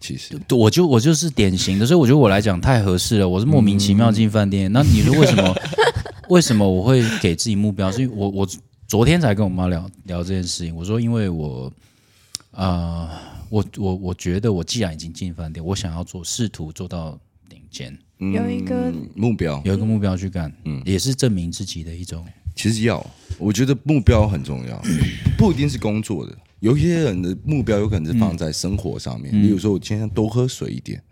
[0.00, 3.28] 其实对我就我就是典型的，所以我觉得我来讲太合适了。
[3.28, 5.54] 我是莫名其妙进饭店，那你说为什么？
[6.28, 7.92] 为什么我会给自己目标？
[7.92, 8.48] 是因为我我
[8.88, 10.74] 昨天才跟我妈聊聊这件事情。
[10.74, 11.72] 我说，因为我
[12.52, 13.10] 呃，
[13.48, 17.18] 我我我觉得我既然已经进饭店，我想要做试图做到
[17.48, 22.24] 顶尖，有一个嗯目标，有一个目标去干，嗯，也是证明自己的一种。
[22.54, 23.04] 其实要，
[23.38, 24.80] 我觉得目标很重要，
[25.36, 26.36] 不一定是工作的。
[26.60, 31.02] 有一些人的目标有可能是放在生活上面，例如说，我今天多喝水一点，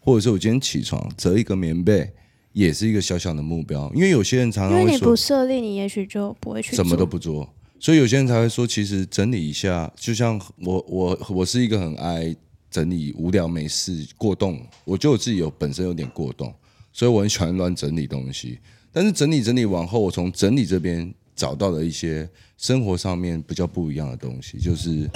[0.00, 2.12] 或者是我今天起床折一个棉被，
[2.52, 3.90] 也是一个小小的目标。
[3.94, 7.48] 因为有些人常常因为你不设立，你也许就不会去什么都不做，
[7.78, 12.34] 所以有些人才会说，其实整理一下，就像我我我是一个很爱
[12.70, 16.54] 整理无聊没事过动，我觉得我自己有本身有点过动，
[16.92, 18.58] 所以我很喜欢乱整理东西。
[18.92, 22.28] 但是整理整理往后，我从整理这边找到了一些
[22.58, 25.08] 生活上面比较不一样的东西，就是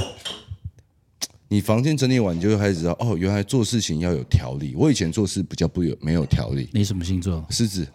[1.48, 4.74] 你房间整理完，你就会开始知道哦，原来做事情要有条理。
[4.74, 7.44] 我以前做事比较不有没有条理，你什么星座？
[7.50, 7.86] 狮子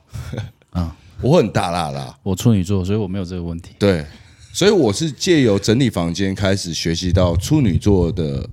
[0.69, 3.71] 啊， 我很大啦啦，我处女座，所以我没有这个问题。
[3.79, 4.05] 对，
[4.53, 8.47] 所以我是借由整理房间开始学习到处女座的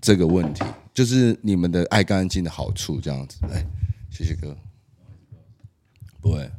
[0.00, 3.38] 这个问题，就是你们的爱干净的好处，这样子。
[3.50, 3.64] 哎，
[4.10, 4.56] 谢谢哥。
[6.20, 6.50] 不会，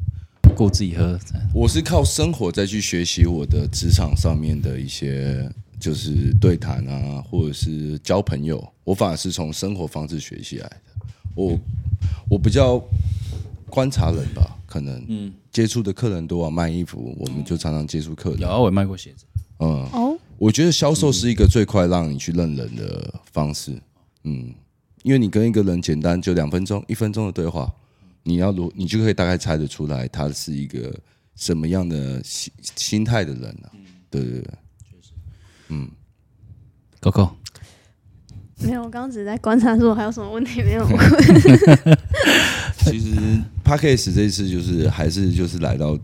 [0.56, 1.18] 顾自己喝，
[1.54, 5.52] 我是靠生活再去学习我的职场上面的一些，
[5.86, 10.82] 就是对谈啊，或者是交朋友，我反而是从生活方式学习来的。
[11.36, 11.56] 我
[12.28, 12.84] 我比较
[13.70, 18.40] 观察人吧，可能嗯，接触的客人多啊，卖衣服，我们就常常接触客人。
[18.40, 19.26] 有啊，我也卖过鞋子。
[19.60, 23.80] 嗯，哦，我觉得销售是一个最快让你去认人的方式。
[24.24, 24.52] 嗯，
[25.04, 27.72] 因为你跟一个人简单就两分钟、一分钟的对话，
[28.24, 30.92] 你要如你就可以大概猜得出来他是一个
[31.36, 33.70] 什么样的心心态的人啊。
[34.10, 34.52] 对对对，
[37.02, 37.30] Coco，
[38.62, 40.98] 没有，我刚刚只是在观察说还有什么问题没有问。
[42.86, 43.16] 其实
[43.64, 45.98] p a c k a g e 这一次就是还是就是来到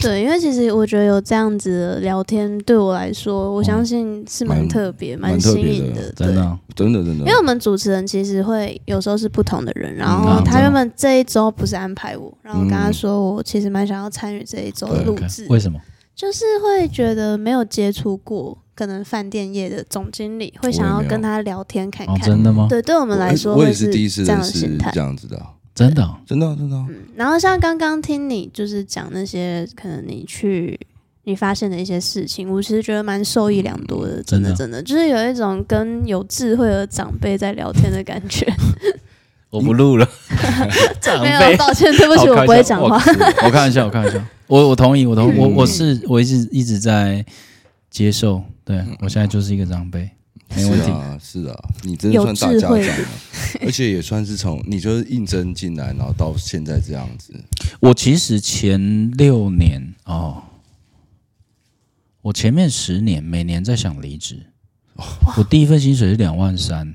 [0.00, 6.10] 对，因为其实我觉得有这样子的聊天，对我来说，我相信是蛮蛮特别、蛮新颖的。
[6.12, 15.78] 对真的，啊真的真的因为我们主持人其实会有时候是不同的人，然后他原本这一周不是安排我，然后跟他说我其实蛮想要参与这一周的录制，为什么？
[16.16, 22.26] 就是会觉得没有接触过可能饭店业的总经理，会想要跟他聊天看哦，看。
[22.28, 22.66] 真的吗？
[22.68, 25.00] 对，对我们来说我也是第一次这样的心态这。
[25.00, 30.78] 样子的啊、真的啊，真的啊、真的嗯、然后像刚刚听你就是讲那些可能你去
[31.24, 38.46] 你发现的一些事情，我其实觉得蛮受益良多的，真的真的真的就是有一种跟有智慧的长辈在聊天的感觉。
[39.50, 40.08] 我不录了。
[40.98, 42.96] 长没有，辈，抱歉，对不起，我不会讲话。
[43.44, 44.26] 我看一下，我看一下。
[44.46, 47.24] 我我同意，我同我我是我一直一直在
[47.90, 48.42] 接受。
[48.64, 50.08] 对我现在就是一个长辈，
[50.54, 50.92] 没问题是。
[50.92, 53.08] 啊，是啊，你真的算大家长了，
[53.62, 57.34] 而且也算是从你就是应征进来，然后到现在这样子。
[57.80, 60.42] 我其实前六年哦，
[62.20, 64.46] 我前面十年每年在想离职。
[65.36, 66.94] 我第一份薪水是两万三，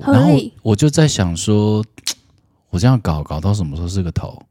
[0.00, 1.82] 然后，我就在想说，
[2.68, 4.42] 我这样搞搞到什么时候是个头？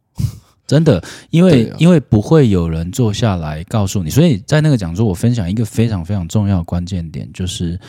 [0.65, 1.75] 真的，因为、啊。
[1.79, 7.79] 因为不会有人坐下来告诉你，所以在那个讲座，我分享一个非常非常重要的关键点，就是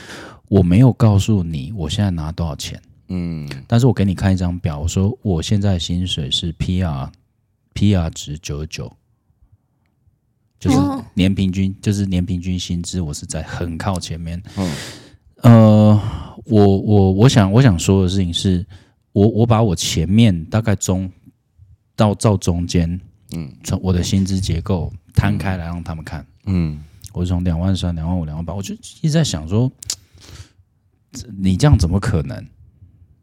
[0.48, 7.08] 我没有告诉你我现在拿多少钱，嗯，但是我给你看一张表，我说我现在薪水是 PR
[7.74, 8.92] PR 值九十九，
[10.58, 14.42] 就是哦年平均，就是年平均薪资，我是在很靠前面。
[14.56, 14.70] 嗯。
[15.42, 16.00] 呃，
[16.46, 18.64] 我我我想我想说的事情是，
[19.12, 21.10] 我我把我前面大概中
[21.96, 23.00] 到照中间，
[23.32, 23.52] 嗯。
[23.62, 26.78] 从我的薪资结构摊开来让他们看，嗯，
[27.12, 29.70] 我是从两万三、两万五、两万八，我就一直在想说，
[31.12, 32.46] 这你这样怎么可能？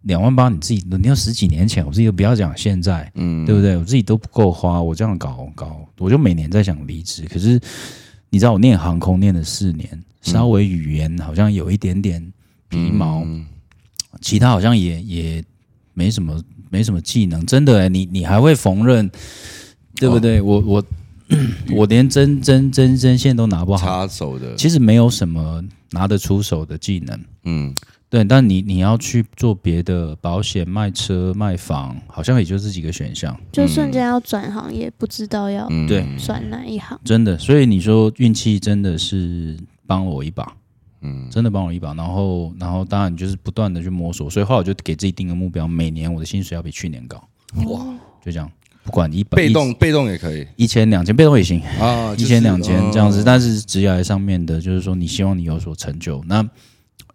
[0.03, 3.45] 两万八你自己，你要十几年前，我自己都不要讲现在，嗯。
[3.45, 3.78] 对不对？
[3.78, 7.26] 我自己都不够花，我这样搞搞，我就每年在想离职。
[7.26, 7.59] 可是
[8.30, 12.34] 你知道，我念航空念了四年，稍微语言好像有一点点
[12.67, 13.45] 皮毛，嗯。
[14.22, 15.43] 其他好像也也
[15.94, 17.46] 没什么没什么技能。
[17.46, 19.10] 真的、欸，你你还会缝纫，
[19.96, 20.42] 对不对？
[20.42, 20.84] 我我
[21.76, 27.20] 我连针针针针线都拿不好，插手的，其实没有什么拿得出手的技能。
[27.44, 27.74] 嗯
[28.10, 33.34] 对，但你你要去做别的保险、卖车、卖房，好像也就这几个选项。
[33.54, 37.00] 就瞬间要转行，也不知道要嗯，对转哪一行。
[37.06, 40.54] 真的，所以你说运气真的是帮我一把，
[41.02, 41.93] 嗯真的帮我一把。
[41.93, 47.18] 然后，然后当然就是不断的去摸索，所以后来我就给自己定个目标，每年我的薪水要比去年高，
[47.66, 47.86] 哇，
[48.24, 48.52] 就这样，
[48.84, 53.24] 不管一百被动被动也可以一千两千，被动也行，啊，一千两千这样子。
[53.24, 56.47] 但是职业上面的，就是说你希望你有所成就，那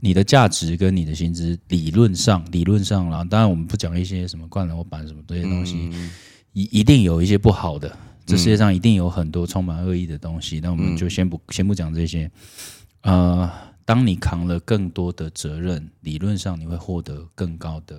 [0.01, 6.11] 你的价值跟你的薪资理论上理论上啦，当然我们不讲一些什么灌篮板什么这些东西，嗯
[6.53, 10.59] 一一定有一些不好的，这世界上一定有很多充满恶意的东西。
[10.61, 12.31] 那我们就先不先不讲这些。
[13.03, 13.49] 呃，
[13.87, 17.99] 当你扛了更多的责任，理论上你会获得更高的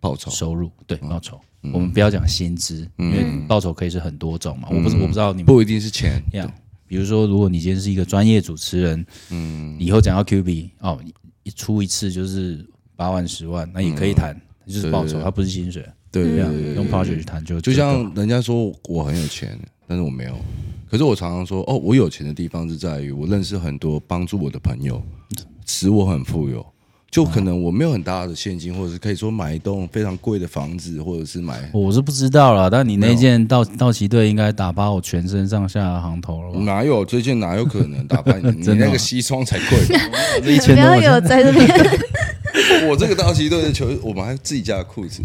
[0.00, 1.38] 报酬收入，对报酬。
[1.72, 4.66] 我们不要讲薪资，因为报酬可以是很多种嘛。
[4.72, 6.52] 我不是我不知道你们不一定是钱，样。
[6.88, 10.98] 比如说，如果你今天是一个专业主持人，嗯，以后讲到 Q B 哦，
[11.42, 14.34] 一出一次就是八万十万，那也可以谈，
[14.66, 15.86] 就是报酬，它不是薪水。
[16.10, 20.36] 对这样用 project 去谈就就像人家说我很有钱，但是我没有。
[20.92, 25.02] 可是我常常说，哦，我有钱的地方是在于我认识很多帮助我的朋友，
[25.64, 26.62] 使我很富有。
[27.10, 36.60] 就可能我没有很大的现金，或者是可以说买一栋非常贵的房子，或者是买我是不知道了，但你那件道道奇队应该打趴我全身上下的行头了吧？
[36.60, 38.50] 哪有这件哪有可能打败你？
[38.60, 39.78] 你那个西装才贵
[40.44, 41.68] 你千多不要有在这边，
[42.86, 45.22] 我这个道奇队的球，我们还自己家的裤子。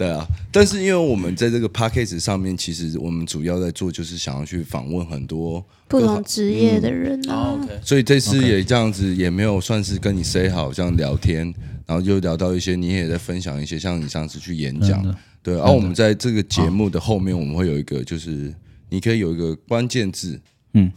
[0.00, 7.50] 对啊，但是因为我们在这个 p a c k a g e 上面，其实我们主要在做就是想要去访问很多不同职业的人啊。
[7.50, 11.52] 哦所以这次也这样子，也没有算是跟你 say 好这样聊天，
[11.84, 15.04] 然后就聊到一些，你也在分享一些，像你上次去演讲
[15.42, 15.54] 对。
[15.54, 18.54] 然后我们在这个节目的后面，我们会有一个，就是
[18.88, 20.40] 你可以有一个关键字，
[20.72, 20.90] 嗯，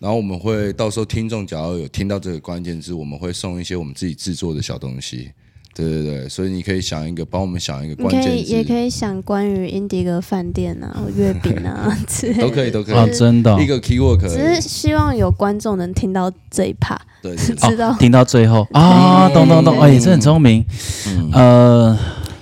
[0.00, 5.30] 然后我们会到时候听众只要有听到这个关键字，我们会送一些我们自己制作的小东西。
[5.74, 12.94] 对对对，所以你可以想一个，帮我们想一个你可以关键，也可以想关于英迪格饭店啊、或月饼啊 之类的，都可以都可以。
[12.94, 13.52] 啊，真的。
[13.52, 17.56] 哦一个 keyword 可只是，希望有观众能听到这一 part，对对对。
[17.70, 17.90] 知道？
[17.90, 18.66] 哦，听到最后。
[18.72, 20.64] 啊，懂懂懂，哎，这很聪明。
[21.08, 21.30] 嗯。
[21.32, 21.98] 呃，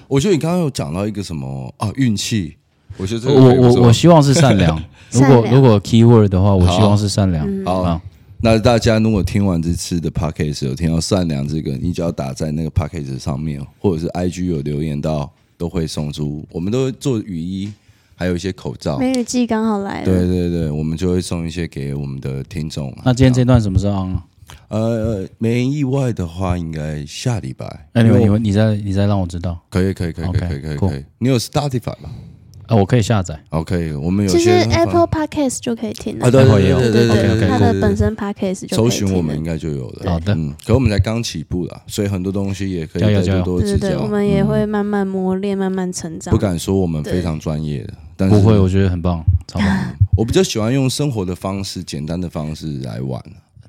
[0.09, 2.57] 我觉得你刚刚有讲到一个什么啊，运气，
[2.99, 4.79] 我觉得这个我我我希望是善良。
[5.11, 7.47] 如果如果 keyword 的话，我希望是善良。
[7.47, 7.65] 嗯。
[7.65, 7.81] 好。
[7.83, 8.01] 啊，
[8.45, 16.45] 那大家如果听完这次的 podcast 有听到善良这个，你只要打在那个 podcast 上面，或者是 IG 有留言到，都会送出。
[16.51, 17.73] 我们都会做雨衣，
[18.17, 18.99] 还有一些口罩。
[18.99, 23.03] 梅雨季刚好来了，对对对，我们就会送一些给我们的听众啊。
[23.05, 24.25] 那今天这段什么时候啊？
[24.67, 27.89] 呃，没意外的话，应该下礼拜。
[27.93, 31.05] 哎，你们你你再你再让我知道可以可以可以可以可以可以 cool 可以。
[31.19, 32.11] 你有 Spotify 吧
[32.73, 33.39] 啊，我可以下载。
[33.51, 40.11] ？OK，我们有其实些 Apple Podcast 就可以听了啊，对对对对对对对，它的本身 Podcast 就可以搜寻我们应该就有了。
[40.11, 43.79] 好的嗯，可我们才刚起步啦，所以很多东西也可以再加油加油多多指教。
[43.79, 46.33] 对对对，我们也嗯会慢慢磨练，慢慢成长。
[46.33, 49.95] 不敢说我们非常专业的，但是不会，我觉得很棒，超棒。
[50.17, 53.23] 我比较喜欢用生活的方式、简单的方式来玩。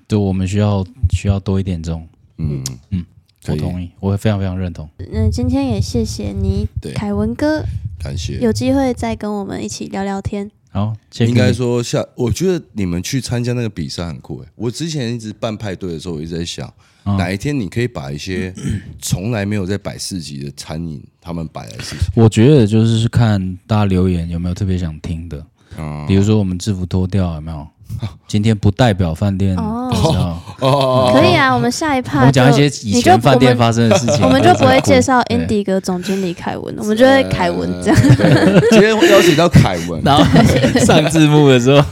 [0.08, 3.06] 对，我们需要需要多一点这种，嗯嗯
[3.50, 4.88] 我同意，我会非常非常认同。
[5.12, 7.62] 那，今天也谢谢你对，凯文哥，
[8.04, 8.38] 感谢。
[8.40, 10.50] 有机会再跟我们一起聊聊天。
[10.72, 14.48] 好，应该说下，我觉得你们去参加那个比赛很酷诶。
[14.56, 16.72] 我之前一直办派对的时候，我一直在想，
[17.06, 18.52] 嗯哪一天你可以把一些
[19.00, 22.06] 从来没有在摆市集的餐饮，他们摆来市集。
[22.16, 25.46] 我觉得就是看大家留言有没有特别想听的，
[25.78, 27.68] 嗯比如说我们制服脱掉有没有？
[28.28, 31.12] 今天不代表饭店，哦。
[31.14, 35.38] 可以啊，我们下一趴我们讲一些以前饭店发生的事情，我们就不会介绍对。
[35.38, 38.02] Andy 哥总经理凯文，我们就会凯文这样。
[38.72, 40.24] 今天邀请到凯文，然后
[40.86, 41.86] 上字幕的时候，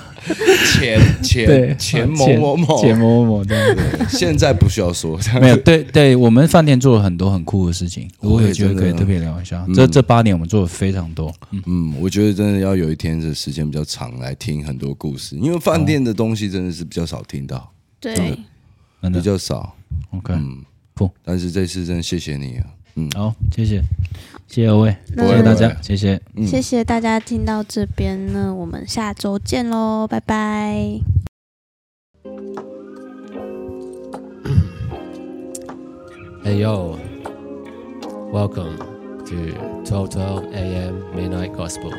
[0.74, 0.99] 前
[1.47, 4.05] 对前前某某某，钱某某某这样子。
[4.17, 9.63] 现在不需要说，没有，对对，我们饭店做了很多很酷的事情，如果有机会可以特别聊一下。
[9.67, 18.38] 嗯这这八年我们做了非常多，嗯，嗯，我觉得真的要有一天的时间比较长来听很多故事，因为饭店的东西真的是比较少听到，对，
[19.01, 19.76] 比较少。
[20.11, 20.63] OK，嗯，
[20.93, 22.65] 不但是这次真的谢谢你啊，
[22.95, 23.82] 嗯，好，谢谢，
[24.52, 26.22] 谢谢各位，谢谢大家谢谢。
[26.36, 30.99] 嗯谢谢大家听到这边呢，我们下周见喽，拜拜。
[36.43, 36.97] Hey yo,
[38.34, 38.76] welcome
[39.26, 39.36] to
[39.86, 41.93] 1212 AM Midnight Gospel.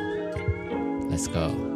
[1.11, 1.72] Let's go.